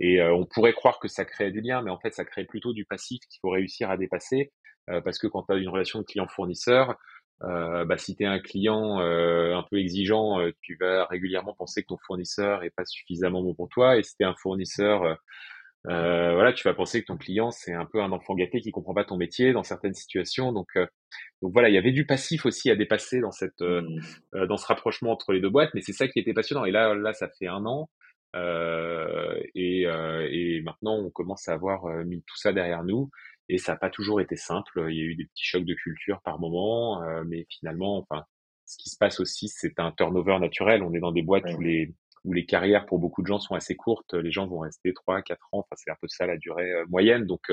[0.00, 2.44] et euh, on pourrait croire que ça crée du lien, mais en fait, ça crée
[2.44, 4.52] plutôt du passif qu'il faut réussir à dépasser.
[4.90, 6.96] Euh, parce que quand tu as une relation de client-fournisseur,
[7.42, 11.88] euh, bah, si tu es un client un peu exigeant, tu vas régulièrement penser que
[11.88, 13.96] ton fournisseur est pas suffisamment bon pour toi.
[13.96, 15.16] Et si tu es un fournisseur,
[15.84, 18.94] voilà, tu vas penser que ton client, c'est un peu un enfant gâté qui comprend
[18.94, 20.52] pas ton métier dans certaines situations.
[20.52, 20.68] Donc,
[21.42, 24.46] donc voilà, il y avait du passif aussi à dépasser dans, cette, mmh.
[24.46, 25.70] dans ce rapprochement entre les deux boîtes.
[25.74, 26.64] Mais c'est ça qui était passionnant.
[26.64, 27.88] Et là, là, ça fait un an.
[28.34, 33.10] Euh, et, euh, et, maintenant, on commence à avoir euh, mis tout ça derrière nous.
[33.48, 34.86] Et ça n'a pas toujours été simple.
[34.90, 38.24] Il y a eu des petits chocs de culture par moment, mais finalement, enfin,
[38.64, 40.82] ce qui se passe aussi, c'est un turnover naturel.
[40.82, 43.54] On est dans des boîtes où les où les carrières pour beaucoup de gens sont
[43.54, 44.14] assez courtes.
[44.14, 45.58] Les gens vont rester 3, 4 ans.
[45.58, 47.26] Enfin, c'est un peu ça la durée moyenne.
[47.26, 47.52] Donc,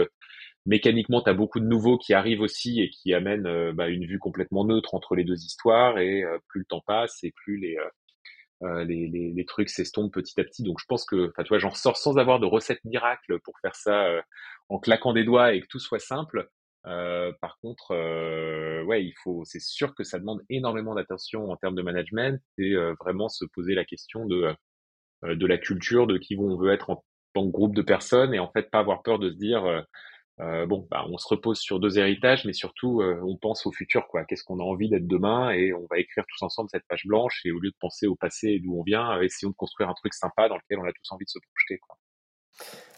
[0.65, 4.19] mécaniquement, tu as beaucoup de nouveaux qui arrivent aussi et qui amènent bah, une vue
[4.19, 5.99] complètement neutre entre les deux histoires.
[5.99, 7.77] Et plus le temps passe et plus les,
[8.63, 10.63] euh, les, les, les, trucs s'estompent petit à petit.
[10.63, 13.59] Donc je pense que, enfin tu vois, j'en sors sans avoir de recette miracle pour
[13.59, 14.21] faire ça euh,
[14.69, 16.47] en claquant des doigts et que tout soit simple.
[16.87, 21.55] Euh, par contre, euh, ouais, il faut, c'est sûr que ça demande énormément d'attention en
[21.57, 24.53] termes de management et vraiment se poser la question de
[25.23, 27.03] de la culture, de qui on veut être en
[27.33, 29.85] tant que groupe de personnes et en fait pas avoir peur de se dire
[30.41, 33.71] euh, bon, bah, on se repose sur deux héritages, mais surtout, euh, on pense au
[33.71, 34.25] futur, quoi.
[34.25, 37.41] Qu'est-ce qu'on a envie d'être demain et on va écrire tous ensemble cette page blanche
[37.45, 39.89] et au lieu de penser au passé et d'où on vient, euh, essayons de construire
[39.89, 41.97] un truc sympa dans lequel on a tous envie de se projeter, quoi.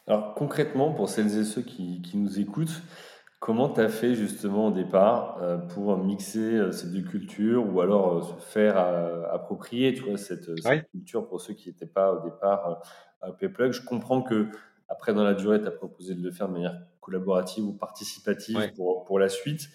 [0.08, 2.82] Alors concrètement, pour celles et ceux qui, nous écoutent,
[3.40, 5.40] comment tu as fait justement au départ
[5.70, 8.78] pour mixer ces deux cultures ou alors se faire
[9.32, 10.50] approprier tu vois, cette,
[10.92, 12.82] culture pour ceux qui n'étaient pas au départ
[13.22, 14.50] à Payplug Je comprends que
[14.90, 18.74] après, dans la durée, tu as proposé de le faire de manière collaborative ou participative
[18.76, 19.70] pour, pour la suite.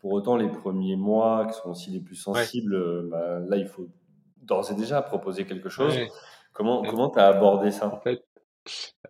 [0.00, 3.66] Pour autant, les premiers mois, qui sont aussi les plus sensibles, euh, bah, là, il
[3.66, 3.88] faut
[4.38, 5.96] d'ores et déjà proposer quelque chose.
[6.52, 7.86] Comment comment tu as abordé ça?
[7.86, 8.24] En fait,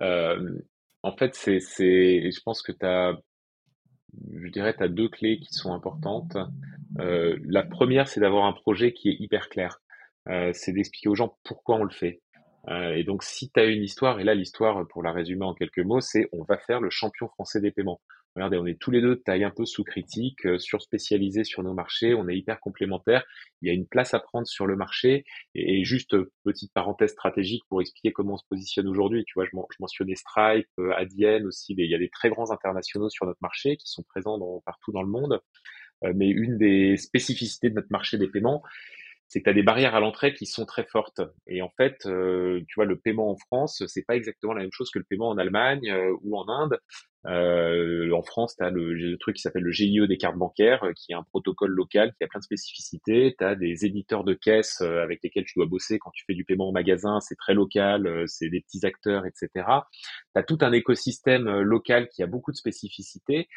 [0.02, 0.60] euh,
[1.02, 3.14] en fait c'est, c'est, je pense que tu as,
[4.34, 6.36] je dirais, tu as deux clés qui sont importantes.
[6.98, 9.80] Euh, la première, c'est d'avoir un projet qui est hyper clair.
[10.52, 12.20] c'est d'expliquer aux gens pourquoi on le fait.
[12.68, 15.80] Et donc, si tu as une histoire, et là, l'histoire, pour la résumer en quelques
[15.80, 18.00] mots, c'est on va faire le champion français des paiements.
[18.34, 21.62] Regardez, on est tous les deux de taille un peu sous critique, euh, surspécialisés sur
[21.62, 23.24] nos marchés, on est hyper complémentaires.
[23.60, 25.24] Il y a une place à prendre sur le marché.
[25.54, 29.24] Et, juste euh, petite parenthèse stratégique pour expliquer comment on se positionne aujourd'hui.
[29.26, 31.74] Tu vois, je, je mentionnais Stripe, euh, Adyen aussi.
[31.76, 34.92] Il y a des très grands internationaux sur notre marché qui sont présents dans, partout
[34.92, 35.40] dans le monde.
[36.04, 38.62] Euh, mais une des spécificités de notre marché des paiements,
[39.32, 41.22] c'est que tu as des barrières à l'entrée qui sont très fortes.
[41.46, 44.72] Et en fait, euh, tu vois, le paiement en France, c'est pas exactement la même
[44.72, 46.78] chose que le paiement en Allemagne euh, ou en Inde.
[47.26, 51.12] Euh, en France, tu as le, truc qui s'appelle le GIE des cartes bancaires, qui
[51.12, 53.34] est un protocole local qui a plein de spécificités.
[53.38, 56.44] Tu as des éditeurs de caisses avec lesquels tu dois bosser quand tu fais du
[56.44, 59.48] paiement au magasin, c'est très local, c'est des petits acteurs, etc.
[59.56, 59.64] Tu
[60.34, 63.48] as tout un écosystème local qui a beaucoup de spécificités.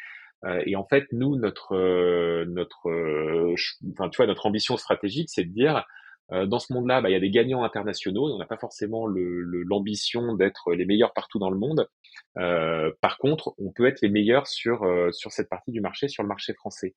[0.44, 3.54] Euh, et en fait, nous, notre, euh, notre, euh,
[3.92, 5.84] enfin, tu vois, notre ambition stratégique, c'est de dire,
[6.28, 8.34] dans ce monde-là, bah, il y a des gagnants internationaux.
[8.34, 11.88] On n'a pas forcément l'ambition d'être les meilleurs partout dans le monde.
[12.36, 16.24] Euh, par contre, on peut être les meilleurs sur sur cette partie du marché, sur
[16.24, 16.96] le marché français.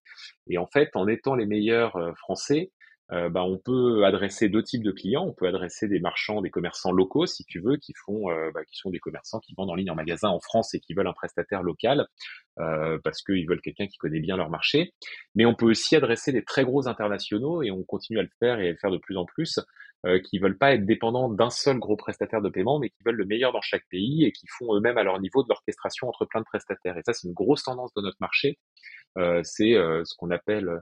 [0.50, 2.72] Et en fait, en étant les meilleurs français,
[3.12, 5.26] euh, bah, on peut adresser deux types de clients.
[5.26, 8.92] On peut adresser des marchands, des commerçants locaux, si tu veux, qui euh, bah, sont
[8.92, 11.64] des commerçants qui vendent en ligne en magasin en France et qui veulent un prestataire
[11.64, 12.08] local
[12.60, 14.94] euh, parce qu'ils veulent quelqu'un qui connaît bien leur marché.
[15.34, 18.60] Mais on peut aussi adresser des très gros internationaux et on continue à le faire
[18.60, 19.60] et à le faire de plus en plus,
[20.24, 23.26] qui veulent pas être dépendants d'un seul gros prestataire de paiement, mais qui veulent le
[23.26, 26.40] meilleur dans chaque pays et qui font eux-mêmes à leur niveau de l'orchestration entre plein
[26.40, 26.98] de prestataires.
[26.98, 28.60] Et ça, c'est une grosse tendance de notre marché.
[29.44, 30.82] c'est ce qu'on appelle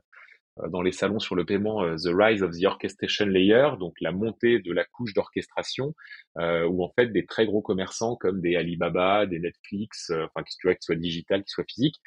[0.69, 4.11] dans les salons sur le paiement euh, The Rise of the Orchestration Layer, donc la
[4.11, 5.93] montée de la couche d'orchestration,
[6.39, 10.49] euh, où en fait des très gros commerçants comme des Alibaba, des Netflix, enfin que
[10.59, 11.99] tu vois, qu'ils soient digital, qu'ils soient physiques,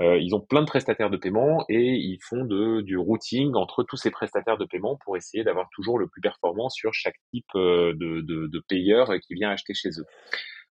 [0.00, 3.96] ils ont plein de prestataires de paiement et ils font de, du routing entre tous
[3.96, 7.92] ces prestataires de paiement pour essayer d'avoir toujours le plus performant sur chaque type de,
[7.92, 10.06] de, de payeur qui vient acheter chez eux.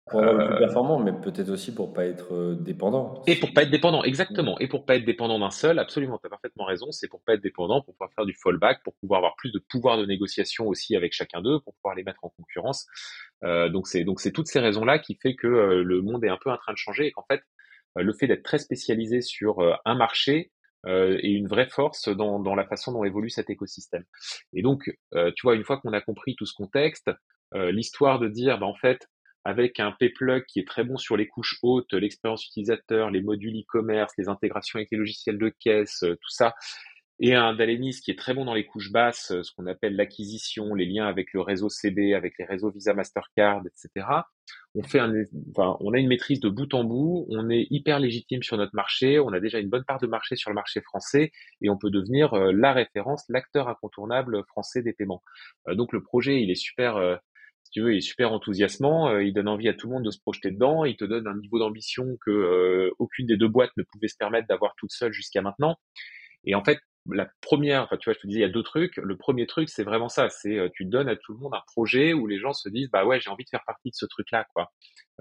[0.10, 3.24] Pour le plus euh, performant, mais peut-être aussi pour pas être euh, dépendant.
[3.26, 4.60] Et pour pas être dépendant, exactement.
[4.60, 6.91] Et pour pas être dépendant d'un seul, absolument, tu as parfaitement raison.
[6.91, 9.60] C'est pour pas être dépendant, pour pouvoir faire du fallback, pour pouvoir avoir plus de
[9.60, 12.86] pouvoir de négociation aussi avec chacun d'eux, pour pouvoir les mettre en concurrence.
[13.43, 16.30] Euh, donc c'est donc c'est toutes ces raisons-là qui fait que euh, le monde est
[16.30, 17.41] un peu en train de changer et qu'en fait
[17.95, 20.51] le fait d'être très spécialisé sur un marché
[20.88, 24.04] euh, est une vraie force dans, dans la façon dont évolue cet écosystème.
[24.51, 27.12] Et donc, tu vois, une fois qu'on a compris tout ce contexte,
[27.54, 29.08] l'histoire de dire, bah, en fait,
[29.45, 33.59] avec un P-Plug qui est très bon sur les couches hautes, l'expérience utilisateur, les modules
[33.59, 36.53] e-commerce, les intégrations avec les logiciels de caisse, euh, tout ça,
[37.19, 39.95] et un Dalenis qui est très bon dans les couches basses, euh, ce qu'on appelle
[39.95, 44.07] l'acquisition, les liens avec le réseau CB, avec les réseaux Visa, Mastercard, etc.
[44.75, 45.13] On fait un,
[45.51, 48.75] enfin, on a une maîtrise de bout en bout, on est hyper légitime sur notre
[48.75, 51.31] marché, on a déjà une bonne part de marché sur le marché français
[51.61, 55.21] et on peut devenir euh, la référence, l'acteur incontournable français des paiements.
[55.67, 57.19] donc le projet, il est super,
[57.74, 60.11] tu veux, il est super enthousiasmant, euh, il donne envie à tout le monde de
[60.11, 63.76] se projeter dedans, il te donne un niveau d'ambition que euh, aucune des deux boîtes
[63.78, 65.78] ne pouvait se permettre d'avoir toute seule jusqu'à maintenant.
[66.45, 66.80] Et en fait,
[67.11, 68.97] la première, enfin tu vois, je te disais, il y a deux trucs.
[68.97, 71.63] Le premier truc, c'est vraiment ça, c'est euh, tu donnes à tout le monde un
[71.67, 74.05] projet où les gens se disent, bah ouais, j'ai envie de faire partie de ce
[74.05, 74.71] truc-là, quoi.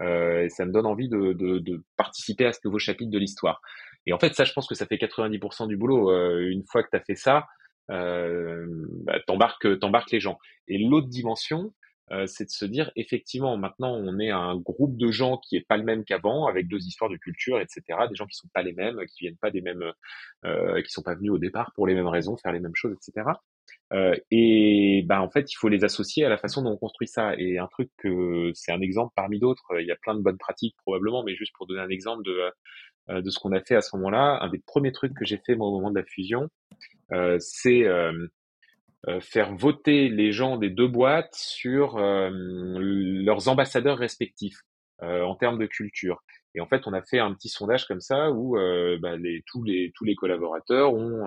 [0.01, 3.61] et ça me donne envie de, participer à ce nouveau chapitre de l'histoire.
[4.07, 6.13] Et en fait, ça, je pense que ça fait 90% du boulot.
[6.39, 7.47] une fois que tu as fait ça,
[7.91, 8.67] euh,
[9.05, 10.39] bah, t'embarques les gens.
[10.69, 11.73] Et l'autre dimension,
[12.13, 15.67] euh, c'est de se dire effectivement maintenant on est un groupe de gens qui est
[15.67, 18.63] pas le même qu'avant avec deux histoires de culture etc des gens qui sont pas
[18.63, 19.93] les mêmes qui viennent pas des mêmes
[20.45, 22.95] euh, qui sont pas venus au départ pour les mêmes raisons faire les mêmes choses
[22.97, 23.31] etc
[23.95, 27.09] euh, et ben en fait il faut les associer à la façon dont on construit
[27.09, 27.35] ça.
[27.37, 27.91] Et un truc
[28.55, 31.53] c'est un exemple parmi d'autres il y a plein de bonnes pratiques probablement mais juste
[31.57, 34.63] pour donner un exemple de de ce qu'on a fait à ce moment-là un des
[34.67, 36.49] premiers trucs que j'ai fait moi au moment de la fusion
[37.39, 37.87] c'est
[39.21, 44.61] faire voter les gens des deux boîtes sur euh, leurs ambassadeurs respectifs
[45.03, 46.23] euh, en termes de culture.
[46.55, 48.57] Et en fait, on a fait un petit sondage comme ça où
[49.01, 51.27] bah, les, tous les tous les collaborateurs ont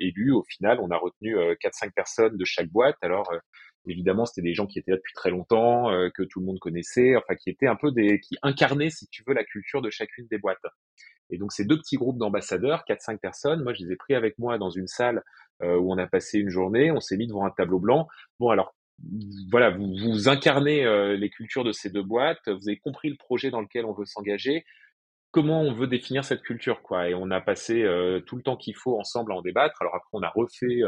[0.00, 0.32] élu.
[0.32, 2.96] Au final, on a retenu quatre cinq personnes de chaque boîte.
[3.00, 3.32] Alors
[3.88, 7.16] évidemment, c'était des gens qui étaient là depuis très longtemps, que tout le monde connaissait,
[7.16, 10.26] enfin qui étaient un peu des qui incarnaient, si tu veux, la culture de chacune
[10.30, 10.58] des boîtes.
[11.32, 14.14] Et donc ces deux petits groupes d'ambassadeurs, quatre cinq personnes, moi je les ai pris
[14.14, 15.22] avec moi dans une salle euh,
[15.62, 18.08] où on a passé une journée, on s'est mis devant un tableau blanc.
[18.40, 18.74] Bon, alors
[19.50, 23.16] voilà, vous, vous incarnez euh, les cultures de ces deux boîtes, vous avez compris le
[23.16, 24.64] projet dans lequel on veut s'engager,
[25.30, 27.08] comment on veut définir cette culture, quoi?
[27.08, 29.80] Et on a passé euh, tout le temps qu'il faut ensemble à en débattre.
[29.80, 30.82] Alors après, on a refait,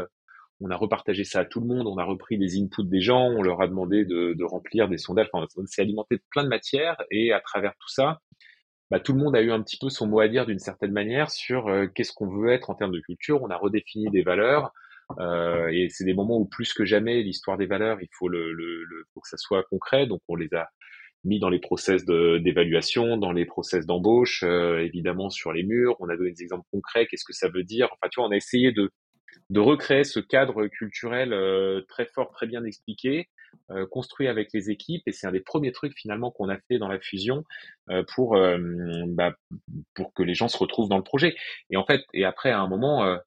[0.61, 3.25] on a repartagé ça à tout le monde, on a repris des inputs des gens,
[3.25, 5.29] on leur a demandé de, de remplir des sondages.
[5.33, 8.21] On s'est alimenté de plein de matières et à travers tout ça,
[8.95, 10.91] bah, tout le monde a eu un petit peu son mot à dire d'une certaine
[10.91, 13.41] manière sur euh, qu'est-ce qu'on veut être en termes de culture.
[13.43, 14.71] On a redéfini des valeurs.
[15.71, 19.37] et c'est des moments où plus que jamais l'histoire des valeurs, il faut que ça
[19.37, 20.07] soit concret.
[20.07, 20.69] Donc on les a
[21.23, 25.95] mis dans les process d'évaluation, dans les process d'embauche, évidemment sur les murs.
[25.99, 27.05] On a donné des exemples concrets.
[27.07, 28.91] Qu'est-ce que ça veut dire Enfin, tu vois, on a essayé de
[29.49, 33.29] de recréer ce cadre culturel euh, très fort, très bien expliqué,
[33.71, 35.03] euh, construit avec les équipes.
[35.07, 37.43] Et c'est un des premiers trucs finalement qu'on a fait dans la fusion
[37.89, 38.37] euh, pour
[39.07, 39.35] bah,
[39.93, 41.35] pour que les gens se retrouvent dans le projet.
[41.69, 43.17] Et en fait, et après à un moment,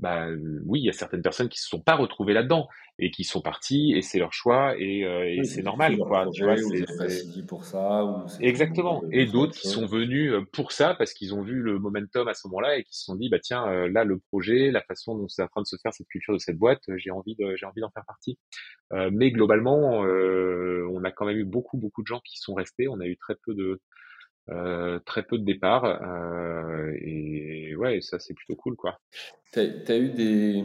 [0.00, 0.28] bah
[0.64, 3.42] oui, il y a certaines personnes qui se sont pas retrouvées là-dedans et qui sont
[3.42, 6.26] partis et c'est leur choix et, euh, et c'est normal quoi.
[6.32, 9.02] tu vois, c'est pour ça ou exactement.
[9.12, 12.34] Et d'autres qui sont venus euh, pour ça parce qu'ils ont vu le momentum à
[12.34, 15.16] ce moment-là et qui se sont dit bah tiens euh, là le projet, la façon
[15.16, 17.54] dont c'est en train de se faire cette culture de cette boîte, j'ai envie de
[17.56, 18.38] j'ai envie d'en faire partie.
[18.92, 22.54] Euh, mais globalement, euh, on a quand même eu beaucoup beaucoup de gens qui sont
[22.54, 22.88] restés.
[22.88, 23.80] On a eu très peu de
[24.48, 25.84] euh, très peu de départs.
[25.84, 28.98] Euh, et ouais, ça c'est plutôt cool quoi.
[29.52, 30.64] Tu as, eu des.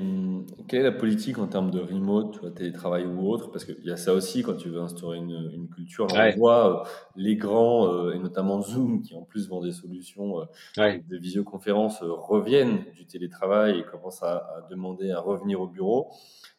[0.67, 3.51] Quelle est la politique en termes de remote, tu vois, télétravail ou autre?
[3.51, 6.07] Parce qu'il y a ça aussi quand tu veux instaurer une, une culture.
[6.11, 10.47] On voit euh, les grands, et notamment Zoom, qui en plus vend des solutions
[10.77, 16.11] de visioconférence, reviennent du télétravail et commencent à, demander à revenir au bureau.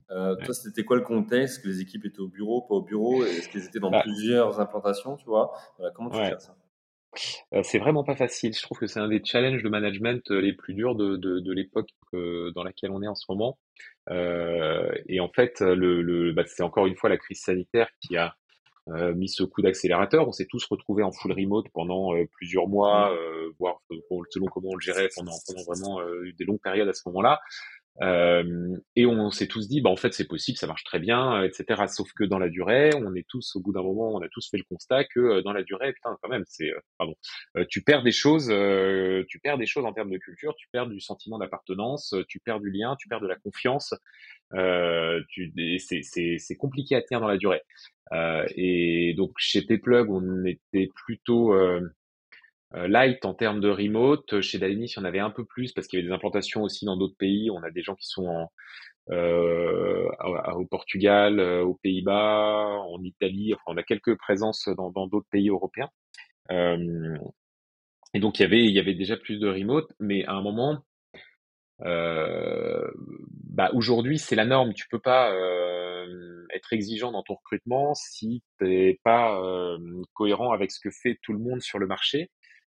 [0.09, 1.62] Toi, c'était quoi le contexte?
[1.62, 3.25] Que les équipes étaient au bureau, pas au bureau?
[3.25, 5.53] Est-ce qu'elles étaient dans bah plusieurs implantations, tu vois?
[5.79, 6.57] Voilà, Comment tu gères ça?
[7.55, 8.55] Euh, c'est vraiment pas facile.
[8.55, 11.41] Je trouve que c'est un des challenges de management euh, les plus durs de, de,
[11.41, 13.59] de l'époque euh, dans laquelle on est en ce moment.
[14.11, 18.17] Euh, et en fait, le, le bah, c'est encore une fois la crise sanitaire qui
[18.17, 18.35] a
[19.17, 20.29] mis ce coup d'accélérateur.
[20.29, 23.12] On s'est tous retrouvés en full remote pendant plusieurs mois,
[23.59, 23.83] voire
[24.31, 26.01] selon comment on le gérait pendant, pendant vraiment
[26.39, 27.41] des longues périodes à ce moment-là.
[28.03, 31.42] Euh, et on s'est tous dit, bah en fait c'est possible, ça marche très bien,
[31.42, 31.84] etc.
[31.88, 34.49] Sauf que dans la durée, on est tous au bout d'un moment, on a tous
[34.51, 37.14] fait le constat que euh, dans la durée, putain quand même, c'est euh, pardon,
[37.68, 38.47] tu perds des choses,
[39.28, 42.61] tu perds des choses en termes de culture, tu perds du sentiment d'appartenance, tu perds
[42.61, 43.94] du lien, tu perds de la confiance.
[44.55, 45.22] Euh,
[45.78, 47.62] c'est compliqué à tenir dans la durée.
[48.55, 51.80] et donc chez T-Plug, on était plutôt euh,
[52.73, 54.41] light en termes de remote.
[54.41, 56.62] Chez Dalini, il y en avait un peu plus parce qu'il y avait des implantations
[56.62, 57.51] aussi dans d'autres pays.
[57.51, 58.51] On a des gens qui sont en,
[59.11, 60.09] euh,
[60.55, 63.55] au Portugal, euh, aux Pays-Bas, en Italie.
[63.55, 65.91] Enfin, on a quelques présences dans d'autres pays européens.
[66.51, 67.17] Euh,
[68.14, 70.43] et donc il y avait il y avait déjà plus de remote, mais à un
[70.43, 70.85] moment,
[71.83, 72.91] euh,
[73.51, 74.75] bah aujourd'hui c'est la norme.
[74.75, 79.41] Tu peux pas euh, être exigeant dans ton recrutement si t'es pas
[80.14, 82.31] cohérent avec ce que fait tout le monde sur le marché.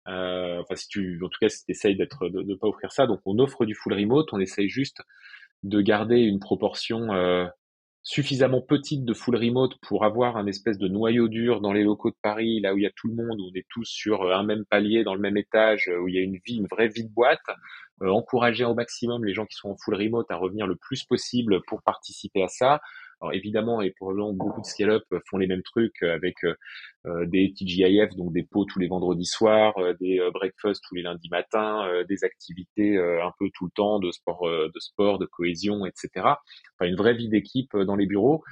[0.08, 2.92] Euh, enfin, si tu, en tout cas, si tu essayes d'être, de ne pas offrir
[2.92, 5.02] ça, donc on offre du full remote, on essaye juste
[5.62, 7.46] de garder une proportion euh,
[8.02, 12.10] suffisamment petite de full remote pour avoir un espèce de noyau dur dans les locaux
[12.10, 14.32] de Paris, là où il y a tout le monde, où on est tous sur
[14.32, 16.88] un même palier, dans le même étage, où il y a une vie, une vraie
[16.88, 17.38] vie de boîte.
[18.02, 21.04] Euh, encourager au maximum les gens qui sont en full remote à revenir le plus
[21.04, 22.80] possible pour participer à ça.
[23.22, 26.54] Alors évidemment, et probablement beaucoup de scale-up font les mêmes trucs avec euh,
[27.06, 31.02] euh, des TGIF, donc des pots tous les vendredis soirs, euh, des breakfasts tous les
[31.02, 35.86] lundis matins, des activités un peu tout le temps de sport, de sport, de cohésion,
[35.86, 36.08] etc.
[36.16, 38.42] Enfin, une vraie vie d'équipe dans les bureaux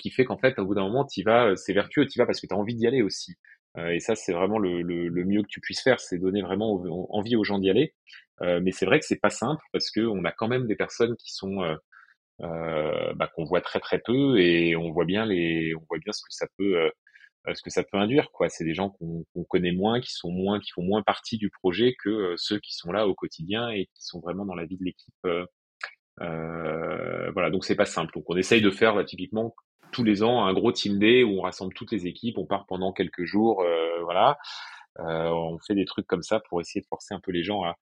[0.00, 2.40] qui fait qu'en fait, au bout d'un moment, tu vas, c'est vertueux, tu vas parce
[2.40, 3.36] que tu as envie d'y aller aussi.
[3.76, 6.82] et ça, c'est vraiment le, le, le, mieux que tu puisses faire, c'est donner vraiment
[7.10, 7.94] envie aux gens d'y aller.
[8.40, 11.16] mais c'est vrai que c'est pas simple parce que on a quand même des personnes
[11.16, 11.76] qui sont euh,
[12.40, 16.22] bah, qu'on voit très très peu et on voit bien les, on voit bien ce
[16.22, 16.90] que ça peut,
[17.48, 18.30] euh, ce que ça peut induire.
[18.32, 21.50] Quoi, c'est des gens qu'on connaît moins, qui sont moins, qui font moins partie du
[21.50, 24.66] projet que euh, ceux qui sont là au quotidien et qui sont vraiment dans la
[24.66, 25.14] vie de l'équipe.
[26.20, 28.12] Euh, voilà, donc c'est pas simple.
[28.14, 29.54] Donc on essaye de faire typiquement
[29.92, 32.66] tous les ans un gros team day où on rassemble toutes les équipes, on part
[32.66, 33.64] pendant quelques jours,
[34.02, 34.36] voilà.
[34.98, 37.76] on fait des trucs comme ça pour essayer de forcer un peu les gens à,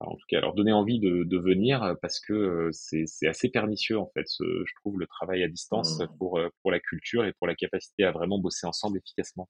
[0.00, 3.48] en tout cas, leur donner envie de, de venir euh, parce que euh, c'est assez
[3.48, 6.08] pernicieux en fait, ce, je trouve, le travail à distance mmh.
[6.18, 9.48] pour, euh, pour la culture et pour la capacité à vraiment bosser ensemble efficacement.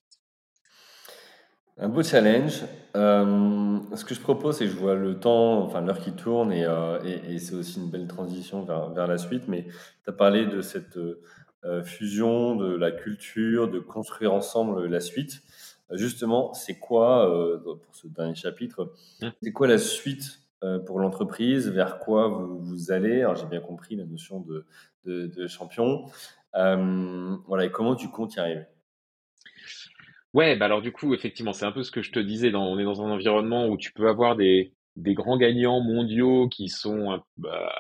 [1.79, 2.63] Un beau challenge.
[2.97, 6.51] Euh, ce que je propose, c'est que je vois le temps, enfin l'heure qui tourne,
[6.51, 9.47] et, euh, et, et c'est aussi une belle transition vers, vers la suite.
[9.47, 15.01] Mais tu as parlé de cette euh, fusion, de la culture, de construire ensemble la
[15.01, 15.43] suite.
[15.93, 19.29] Justement, c'est quoi, euh, pour ce dernier chapitre, mmh.
[19.41, 21.69] c'est quoi la suite euh, pour l'entreprise?
[21.69, 23.23] Vers quoi vous, vous allez?
[23.23, 24.67] Alors, j'ai bien compris la notion de,
[25.05, 26.07] de, champion.
[26.57, 28.65] Euh, voilà, et comment tu comptes y arriver?
[30.35, 32.51] Ouais, bah alors du coup, effectivement, c'est un peu ce que je te disais.
[32.51, 36.49] Dans, on est dans un environnement où tu peux avoir des, des grands gagnants mondiaux
[36.49, 37.73] qui sont, bah,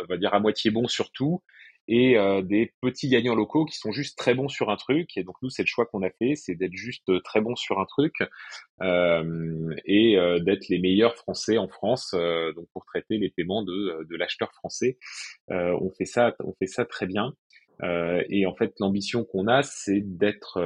[0.00, 1.42] on va dire, à moitié bons surtout,
[1.88, 5.16] et des petits gagnants locaux qui sont juste très bons sur un truc.
[5.16, 7.80] Et donc nous, c'est le choix qu'on a fait, c'est d'être juste très bons sur
[7.80, 8.14] un truc
[8.80, 12.14] et d'être les meilleurs Français en France,
[12.56, 14.98] donc pour traiter les paiements de, de l'acheteur français.
[15.48, 17.34] on fait ça, on fait ça très bien.
[17.82, 20.60] et en fait, l'ambition qu'on a, c'est d'être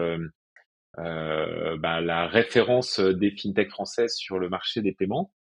[0.99, 5.33] euh, bah, la référence des fintechs françaises sur le marché des paiements.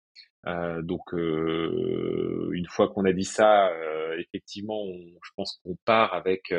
[0.48, 4.84] Euh, donc euh, une fois qu'on a dit ça, euh, effectivement,
[5.24, 6.54] je pense qu'on part avec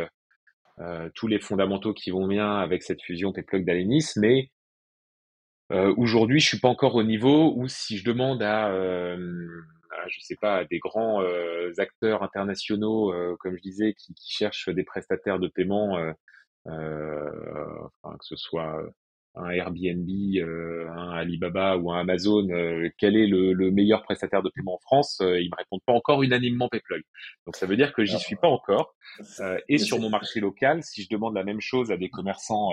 [1.14, 4.50] tous les fondamentaux qui vont bien avec cette fusion Payplug d'Alenis, mais
[5.70, 8.70] aujourd'hui, je suis pas encore au niveau où si je demande à,
[9.16, 11.22] je sais pas, à des grands
[11.78, 15.96] acteurs internationaux, comme je disais, qui, qui, cherchent des prestataires de paiement
[16.66, 18.82] enfin, que ce soit
[19.36, 24.42] un Airbnb, euh, un Alibaba ou un Amazon, euh, quel est le, le, meilleur prestataire
[24.42, 27.02] de paiement en France Ils me répondent pas encore unanimement Payplug.
[27.44, 28.94] Donc ça veut dire que j'y suis pas encore.
[29.68, 32.72] et sur mon marché local, si je demande la même chose à des commerçants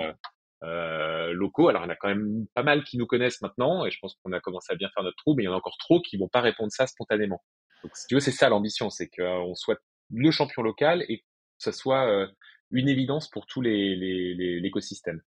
[0.62, 3.84] euh, locaux, alors il y en a quand même pas mal qui nous connaissent maintenant,
[3.84, 5.52] et je pense qu'on a commencé à bien faire notre trou, mais il y en
[5.52, 7.42] a encore trop qui vont pas répondre ça spontanément.
[7.82, 9.78] Donc si tu veux, c'est ça l'ambition, c'est qu'on soit
[10.10, 11.24] le champion local et que
[11.58, 12.28] ce soit
[12.70, 13.94] une évidence pour tous les,
[14.60, 15.20] l'écosystème.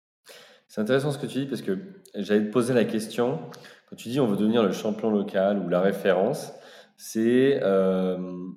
[0.67, 1.77] C'est intéressant ce que tu dis parce que
[2.15, 3.39] j'allais te poser la question.
[3.89, 6.53] Quand tu dis on veut devenir le champion local ou la référence,
[6.97, 8.47] c'est euh,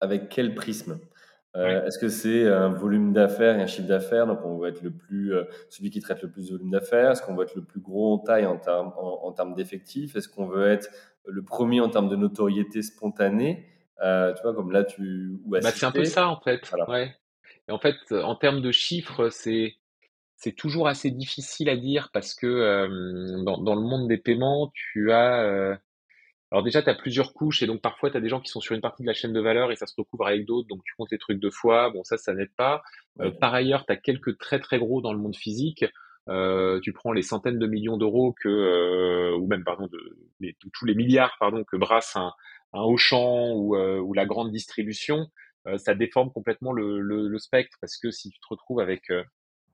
[0.00, 1.00] avec quel prisme?
[1.56, 4.26] Euh, Est-ce que c'est un volume d'affaires et un chiffre d'affaires?
[4.26, 7.10] Donc on veut être le plus, euh, celui qui traite le plus de volume d'affaires.
[7.10, 10.14] Est-ce qu'on veut être le plus gros en taille en termes en, termes d'effectifs?
[10.14, 10.88] Est-ce qu'on veut être
[11.26, 13.66] le premier en termes de notoriété spontanée?
[13.98, 16.60] Tu vois, comme là tu bah, c'est un peu ça en fait.
[16.86, 17.12] Ouais.
[17.66, 19.74] Et en fait, en termes de chiffres, c'est
[20.38, 24.70] c'est toujours assez difficile à dire parce que euh, dans, dans, le monde des paiements,
[24.72, 25.76] tu as euh,
[26.52, 28.60] alors déjà tu as plusieurs couches et donc parfois tu as des gens qui sont
[28.60, 30.80] sur une partie de la chaîne de valeur et ça se recouvre avec d'autres, donc
[30.84, 31.90] tu comptes les trucs deux fois.
[31.90, 32.82] Bon ça ça n'aide pas.
[33.20, 35.84] Euh, par ailleurs, tu as quelques très très gros dans le monde physique.
[36.82, 39.98] tu prends les centaines de millions d'euros que ou même pardon de
[40.40, 42.32] les, tous les milliards pardon que brasse un,
[42.74, 45.26] un Auchan ou, ou la grande distribution.
[45.68, 49.10] Euh, ça déforme complètement le, le, le, spectre parce que si tu te retrouves avec
[49.10, 49.22] euh,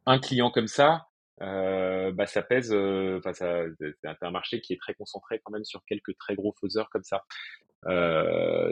[0.06, 1.06] un client comme ça,
[1.42, 2.72] euh, bah ça pèse.
[2.72, 6.54] Enfin, ça, c'est un marché qui est très concentré quand même sur quelques très gros
[6.60, 7.24] faiseurs comme ça.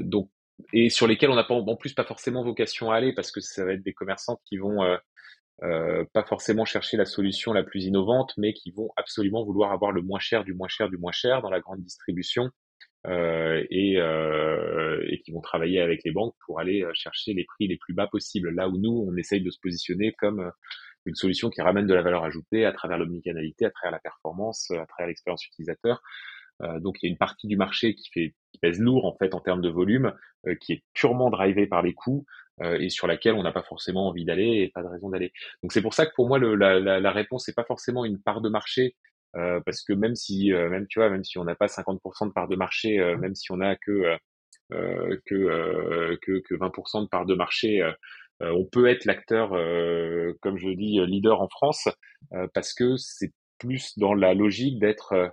[0.01, 0.31] donc
[0.73, 3.41] et sur lesquels on n'a pas en plus pas forcément vocation à aller parce que
[3.41, 4.81] ça va être des commerçants qui vont
[5.63, 9.93] euh, pas forcément chercher la solution la plus innovante, mais qui vont absolument vouloir avoir
[9.93, 12.51] le moins cher du moins cher du moins cher dans la grande distribution
[13.07, 17.45] euh, et, euh, et, qui vont travailler avec les banques pour aller euh, chercher les
[17.45, 18.51] prix les plus bas possibles.
[18.51, 20.51] Là où nous, on essaye de se positionner comme euh,
[21.05, 24.71] une solution qui ramène de la valeur ajoutée à travers l'omnicanalité, à travers la performance,
[24.71, 26.03] à travers l'expérience utilisateur.
[26.63, 29.17] Euh, donc il y a une partie du marché qui fait qui pèse lourd en
[29.17, 30.13] fait en termes de volume,
[30.47, 32.27] euh, qui est purement drivé par les coûts
[32.79, 35.33] et sur laquelle on n'a pas forcément envie d'aller et pas de raison d'aller.
[35.63, 38.05] Donc c'est pour ça que pour moi le, la, la, la réponse n'est pas forcément
[38.05, 38.95] une part de marché
[39.37, 42.29] euh, parce que même si, euh, même tu vois, même si on n'a pas 50%
[42.29, 44.17] de part de marché, euh, même si on a que
[45.27, 47.83] que, que, que 20% de part de marché,
[48.41, 49.51] on peut être l'acteur,
[50.41, 51.89] comme je dis, leader en France,
[52.55, 55.33] parce que c'est plus dans la logique d'être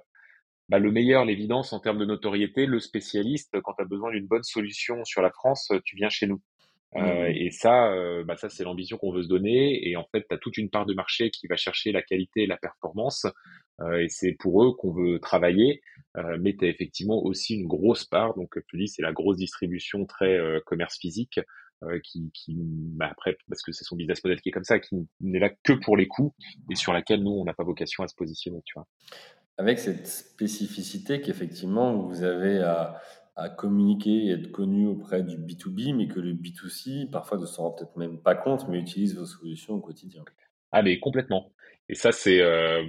[0.69, 3.59] bah, le meilleur, l'évidence en termes de notoriété, le spécialiste.
[3.61, 6.41] Quand tu as besoin d'une bonne solution sur la France, tu viens chez nous.
[6.95, 7.31] Euh, mmh.
[7.35, 9.87] et ça, euh, bah ça c'est l'ambition qu'on veut se donner.
[9.87, 12.43] Et en fait, tu as toute une part de marché qui va chercher la qualité
[12.43, 13.25] et la performance.
[13.81, 15.81] Euh, et c'est pour eux qu'on veut travailler.
[16.17, 18.35] Euh, mais tu as effectivement aussi une grosse part.
[18.35, 21.39] Donc, tu dis, c'est la grosse distribution très euh, commerce physique.
[22.03, 25.07] Qui, qui bah après parce que c'est son business model qui est comme ça qui
[25.21, 26.33] n'est là que pour les coûts
[26.69, 28.85] et sur laquelle nous on n'a pas vocation à se positionner tu vois
[29.57, 32.99] avec cette spécificité qu'effectivement vous avez à
[33.39, 37.63] à communiquer et être connu auprès du B2B, mais que le B2C, parfois, ne s'en
[37.63, 40.23] rend peut-être même pas compte, mais utilise vos solutions au quotidien.
[40.71, 41.51] Ah, mais complètement.
[41.87, 42.83] Et ça, c'est euh,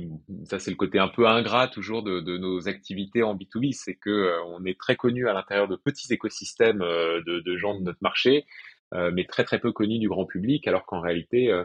[0.45, 3.95] ça, c'est le côté un peu ingrat toujours de, de nos activités en B2B, c'est
[3.95, 7.79] que euh, on est très connu à l'intérieur de petits écosystèmes euh, de, de, gens
[7.79, 8.45] de notre marché, euh,
[8.93, 11.65] mais très très peu connu du grand public, alors qu'en réalité, euh,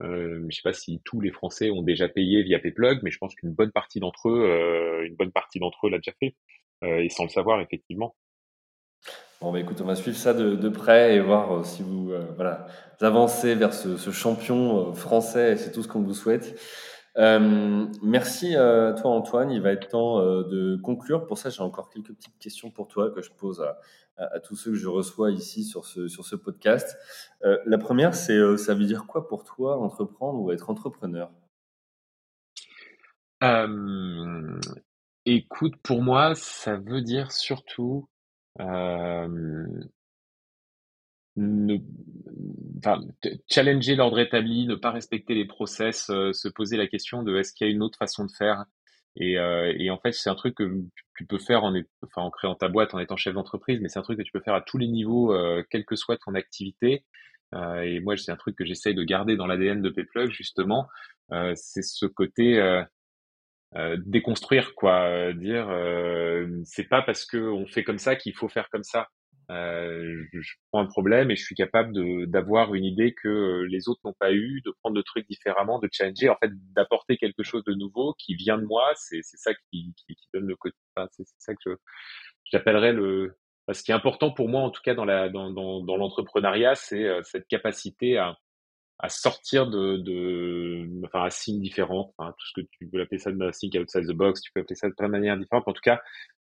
[0.00, 3.34] je sais pas si tous les Français ont déjà payé via Payplug, mais je pense
[3.34, 6.34] qu'une bonne partie d'entre eux, une bonne partie d'entre eux l'a déjà fait,
[6.82, 8.14] et sans le savoir effectivement.
[9.42, 12.12] Bon, bah, écoute, on va suivre ça de, de près et voir euh, si vous,
[12.12, 12.68] euh, voilà,
[13.00, 15.56] avancez vers ce, ce champion euh, français.
[15.56, 16.56] C'est tout ce qu'on vous souhaite.
[17.18, 19.50] Euh, merci à toi, Antoine.
[19.50, 21.26] Il va être temps de conclure.
[21.26, 23.62] Pour ça, j'ai encore quelques petites questions pour toi que je pose
[24.16, 26.96] à, tous ceux que je reçois ici sur ce, sur ce podcast.
[27.44, 31.30] Euh, la première, c'est ça veut dire quoi pour toi entreprendre ou être entrepreneur?
[35.24, 38.08] Écoute, pour moi, ça veut dire surtout
[41.36, 41.78] ne,
[42.78, 43.00] enfin,
[43.48, 47.66] challenger l'ordre établi, ne pas respecter les process, se poser la question de est-ce qu'il
[47.66, 48.64] y a une autre façon de faire
[49.16, 50.64] et, euh, en fait, c'est un truc que
[51.16, 54.18] tu peux faire en, créant ta boîte, en étant chef d'entreprise, mais c'est un truc
[54.18, 57.04] que tu peux faire à tous les niveaux, euh, quelle que soit ton activité.
[57.54, 60.88] Euh, et moi, c'est un truc que j'essaye de garder dans l'ADN de Payplug, justement.
[61.32, 62.82] Euh, c'est ce côté euh,
[63.76, 65.32] euh, déconstruire, quoi.
[65.34, 65.68] dire,
[66.64, 69.08] c'est pas parce que on fait comme ça qu'il faut faire comme ça.
[69.52, 74.00] Euh, je, prends un problème et je suis capable d'avoir une idée que les autres
[74.04, 77.62] n'ont pas eu, de prendre le truc différemment, de challenger, en fait, d'apporter quelque chose
[77.64, 78.90] de nouveau qui vient de moi.
[78.94, 79.94] C'est ça qui,
[80.32, 80.76] donne le côté.
[81.10, 81.78] C'est ça que
[82.50, 83.36] j'appellerais le.
[83.72, 88.16] ce qui est important pour moi, en tout cas dans l'entrepreneuriat, c'est euh, cette capacité
[88.18, 88.36] à,
[89.08, 92.14] sortir de, de enfin, à signes différents.
[92.16, 94.60] Enfin, tout ce que tu peux appeler ça de think outside the box, tu peux
[94.60, 95.66] appeler ça de plein de manières différentes.
[95.66, 96.00] En tout cas,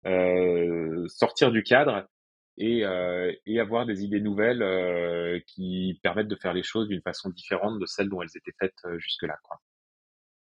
[0.08, 2.08] euh, sortir du cadre
[2.58, 7.02] et, euh, et avoir des idées nouvelles euh, qui permettent de faire les choses d'une
[7.02, 9.38] façon différente de celle dont elles étaient faites euh, jusque-là.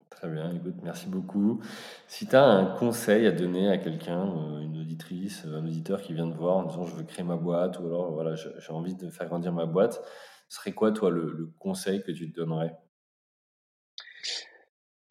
[0.10, 1.62] Très bien, écoute, merci beaucoup.
[2.08, 6.28] Si tu as un conseil à donner à quelqu'un, une auditrice, un auditeur qui vient
[6.28, 9.10] de voir en disant je veux créer ma boîte ou alors voilà, j'ai envie de
[9.10, 10.02] faire grandir ma boîte,
[10.50, 12.76] serait quoi toi le, le conseil que tu te donnerais?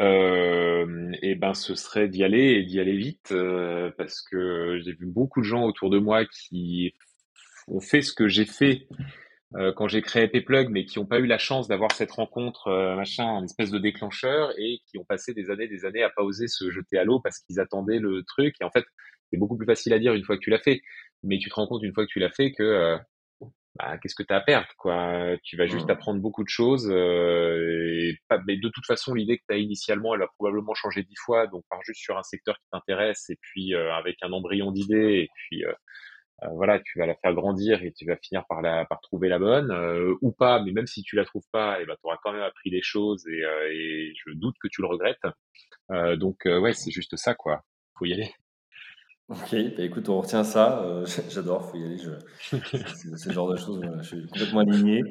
[0.00, 4.92] Euh, et ben ce serait d'y aller et d'y aller vite euh, parce que j'ai
[4.92, 6.94] vu beaucoup de gens autour de moi qui
[7.68, 8.88] ont fait ce que j'ai fait
[9.56, 12.68] euh, quand j'ai créé Payplug, mais qui n'ont pas eu la chance d'avoir cette rencontre,
[12.68, 16.10] euh, machin, un espèce de déclencheur, et qui ont passé des années, des années à
[16.10, 18.54] pas oser se jeter à l'eau parce qu'ils attendaient le truc.
[18.60, 18.84] Et en fait,
[19.30, 20.82] c'est beaucoup plus facile à dire une fois que tu l'as fait,
[21.24, 22.96] mais tu te rends compte une fois que tu l'as fait que euh,
[23.76, 25.36] bah, qu'est-ce que tu as à perdre quoi?
[25.44, 26.90] Tu vas juste apprendre beaucoup de choses.
[26.90, 30.74] Euh, et pas, mais de toute façon, l'idée que tu as initialement, elle a probablement
[30.74, 31.46] changé dix fois.
[31.46, 35.20] Donc, pars juste sur un secteur qui t'intéresse et puis euh, avec un embryon d'idées
[35.22, 35.72] et puis euh,
[36.52, 39.38] voilà, tu vas la faire grandir et tu vas finir par la par trouver la
[39.38, 39.70] bonne
[40.22, 40.62] ou pas.
[40.62, 42.70] Mais même si tu la trouves pas, et eh ben, tu auras quand même appris
[42.70, 43.42] des choses et,
[43.72, 45.26] et je doute que tu le regrettes.
[46.18, 47.62] donc ouais, c'est juste ça quoi.
[47.98, 48.32] Faut y aller.
[49.30, 50.82] Ok, bah écoute, on retient ça.
[50.82, 51.98] Euh, j'adore, faut y aller.
[52.50, 55.04] c'est le genre de choses, je suis complètement aligné.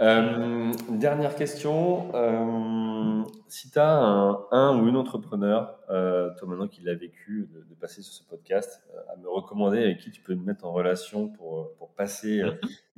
[0.00, 2.14] Euh, dernière question.
[2.14, 8.02] Euh, si tu as un, ou une entrepreneur, toi maintenant qui l'a vécu, de, passer
[8.02, 11.74] sur ce podcast, à me recommander avec qui tu peux me mettre en relation pour,
[11.78, 12.42] pour passer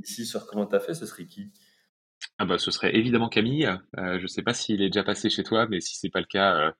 [0.02, 1.52] ici sur comment tu as fait, ce serait qui?
[2.38, 3.70] Ah bah, Ce serait évidemment Camille.
[3.96, 6.26] je ne sais pas s'il est déjà passé chez toi, mais si c'est pas le
[6.26, 6.74] cas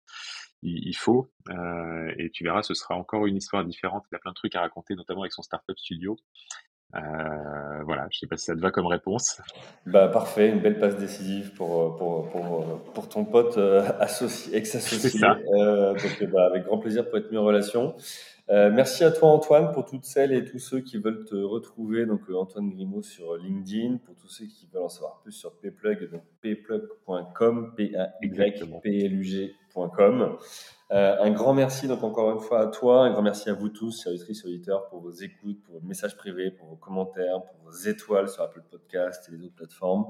[0.63, 1.31] il, faut.
[1.51, 4.05] Euh, et tu verras, ce sera encore une histoire différente.
[4.11, 6.17] Il a plein de trucs à raconter, notamment avec son startup studio.
[6.95, 9.41] Euh, voilà, je sais pas si ça te va comme réponse.
[9.87, 15.21] Bah parfait, une belle passe décisive pour pour, pour, pour ton pote euh, associé, ex-associé.
[15.25, 17.95] Euh, donc bah, avec grand plaisir pour être mis en relation.
[18.49, 22.07] Euh, merci à toi Antoine pour toutes celles et tous ceux qui veulent te retrouver.
[22.07, 23.99] Donc euh, Antoine Grimaud sur LinkedIn.
[23.99, 28.81] Pour tous ceux qui veulent en savoir plus sur Payplug, donc payplug.com, p a y
[28.83, 29.55] p l u
[30.93, 33.68] Euh, un grand merci donc encore une fois à toi, un grand merci à vous
[33.68, 37.77] tous, servitrices auditeurs, pour vos écoutes, pour vos messages privés, pour vos commentaires, pour vos
[37.89, 40.07] étoiles sur Apple Podcast et les autres plateformes,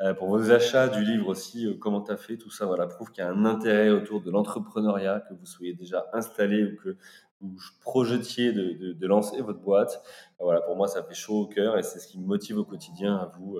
[0.00, 3.10] euh, pour vos achats du livre aussi, euh, comment t'as fait, tout ça voilà prouve
[3.10, 6.96] qu'il y a un intérêt autour de l'entrepreneuriat, que vous soyez déjà installé ou que
[7.40, 10.02] vous projetiez de, lancer votre boîte.
[10.40, 12.64] Voilà, pour moi, ça fait chaud au cœur et c'est ce qui me motive au
[12.64, 13.58] quotidien à vous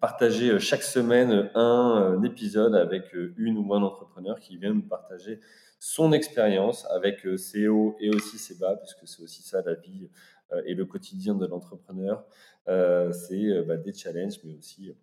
[0.00, 5.40] partager chaque semaine un, un épisode avec une ou un entrepreneur qui vient nous partager
[5.84, 9.74] son expérience avec euh, ses hauts et aussi ses bas, puisque c'est aussi ça la
[9.74, 10.08] vie
[10.52, 12.24] euh, et le quotidien de l'entrepreneur.
[12.68, 14.94] Euh, c'est bah, des challenges, mais aussi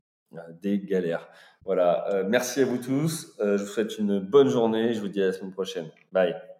[0.62, 1.30] des galères.
[1.66, 3.36] Voilà, merci à vous tous.
[3.40, 4.94] je vous souhaite une bonne journée.
[4.94, 5.90] Je vous dis à la semaine prochaine.
[6.12, 6.51] Bye.